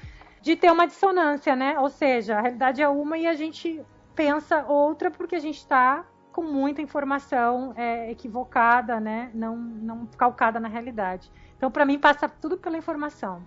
de 0.43 0.57
ter 0.57 0.69
uma 0.69 0.85
dissonância, 0.85 1.55
né? 1.55 1.79
Ou 1.79 1.89
seja, 1.89 2.37
a 2.37 2.41
realidade 2.41 2.81
é 2.81 2.89
uma 2.89 3.17
e 3.17 3.25
a 3.25 3.33
gente 3.33 3.81
pensa 4.13 4.65
outra 4.67 5.09
porque 5.09 5.35
a 5.35 5.39
gente 5.39 5.57
está 5.57 6.05
com 6.33 6.43
muita 6.43 6.81
informação 6.81 7.73
é, 7.77 8.11
equivocada, 8.11 8.99
né? 8.99 9.31
Não, 9.33 9.55
não 9.55 10.05
calcada 10.17 10.59
na 10.59 10.67
realidade. 10.67 11.31
Então, 11.55 11.71
para 11.71 11.85
mim, 11.85 11.97
passa 11.97 12.27
tudo 12.27 12.57
pela 12.57 12.77
informação, 12.77 13.41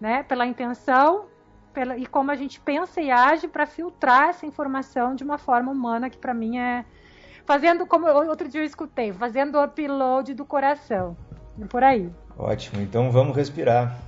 né? 0.00 0.22
Pela 0.22 0.46
intenção 0.46 1.26
pela, 1.74 1.96
e 1.98 2.06
como 2.06 2.30
a 2.30 2.36
gente 2.36 2.60
pensa 2.60 3.00
e 3.00 3.10
age 3.10 3.48
para 3.48 3.66
filtrar 3.66 4.28
essa 4.28 4.46
informação 4.46 5.16
de 5.16 5.24
uma 5.24 5.38
forma 5.38 5.72
humana, 5.72 6.08
que 6.08 6.16
para 6.16 6.32
mim 6.32 6.58
é 6.58 6.84
fazendo 7.44 7.84
como 7.86 8.06
outro 8.06 8.48
dia 8.48 8.60
eu 8.60 8.64
escutei, 8.64 9.12
fazendo 9.12 9.58
o 9.58 9.64
upload 9.64 10.32
do 10.32 10.44
coração. 10.44 11.16
Por 11.68 11.82
aí. 11.82 12.08
Ótimo. 12.38 12.80
Então, 12.80 13.10
vamos 13.10 13.34
respirar. 13.34 14.05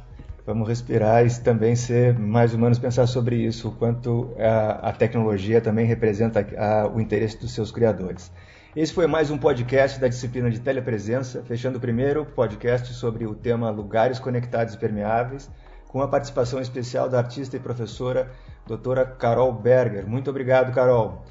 Vamos 0.49 0.67
respirar 0.67 1.27
e 1.27 1.41
também 1.41 1.77
ser 1.77 2.19
mais 2.19 2.55
humanos, 2.55 2.79
pensar 2.79 3.07
sobre 3.07 3.37
isso, 3.37 3.69
o 3.69 3.73
quanto 3.73 4.35
a, 4.39 4.89
a 4.89 4.93
tecnologia 4.93 5.61
também 5.61 5.85
representa 5.85 6.41
a, 6.57 6.89
o 6.89 6.99
interesse 7.03 7.39
dos 7.39 7.53
seus 7.53 7.71
criadores. 7.71 8.33
Esse 8.75 8.95
foi 8.95 9.07
mais 9.07 9.31
um 9.31 9.37
podcast 9.37 10.01
da 10.01 10.09
disciplina 10.09 10.51
de 10.51 10.59
telepresença, 10.59 11.43
fechando 11.43 11.77
o 11.77 11.81
primeiro 11.83 12.25
podcast 12.25 12.95
sobre 12.95 13.27
o 13.27 13.35
tema 13.35 13.69
Lugares 13.69 14.19
Conectados 14.19 14.73
e 14.73 14.79
Permeáveis, 14.79 15.51
com 15.87 16.01
a 16.01 16.09
participação 16.09 16.63
especial 16.63 17.11
da 17.11 17.19
artista 17.19 17.59
e 17.59 17.61
professora 17.61 18.31
doutora 18.67 19.05
Carol 19.05 19.53
Berger. 19.53 20.09
Muito 20.09 20.31
obrigado, 20.31 20.73
Carol. 20.73 21.27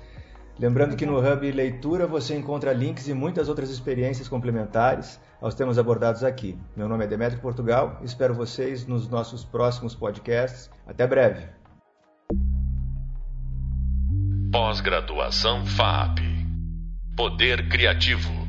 Lembrando 0.60 0.96
que 0.96 1.08
no 1.08 1.18
Hub 1.18 1.52
Leitura 1.52 2.06
você 2.06 2.36
encontra 2.36 2.72
links 2.72 3.08
e 3.08 3.16
muitas 3.16 3.50
outras 3.50 3.72
experiências 3.72 4.28
complementares 4.28 5.20
aos 5.42 5.56
temas 5.56 5.78
abordados 5.78 6.24
aqui. 6.24 6.58
Meu 6.76 6.88
nome 6.88 7.06
é 7.06 7.08
Demetrio 7.08 7.42
Portugal, 7.42 8.00
espero 8.04 8.34
vocês 8.34 8.86
nos 8.88 9.08
nossos 9.10 9.44
próximos 9.44 9.96
podcasts. 9.96 10.70
Até 10.88 11.06
breve. 11.06 11.48
Pós-graduação 14.52 15.66
FAP 15.66 16.20
Poder 17.16 17.68
Criativo. 17.68 18.47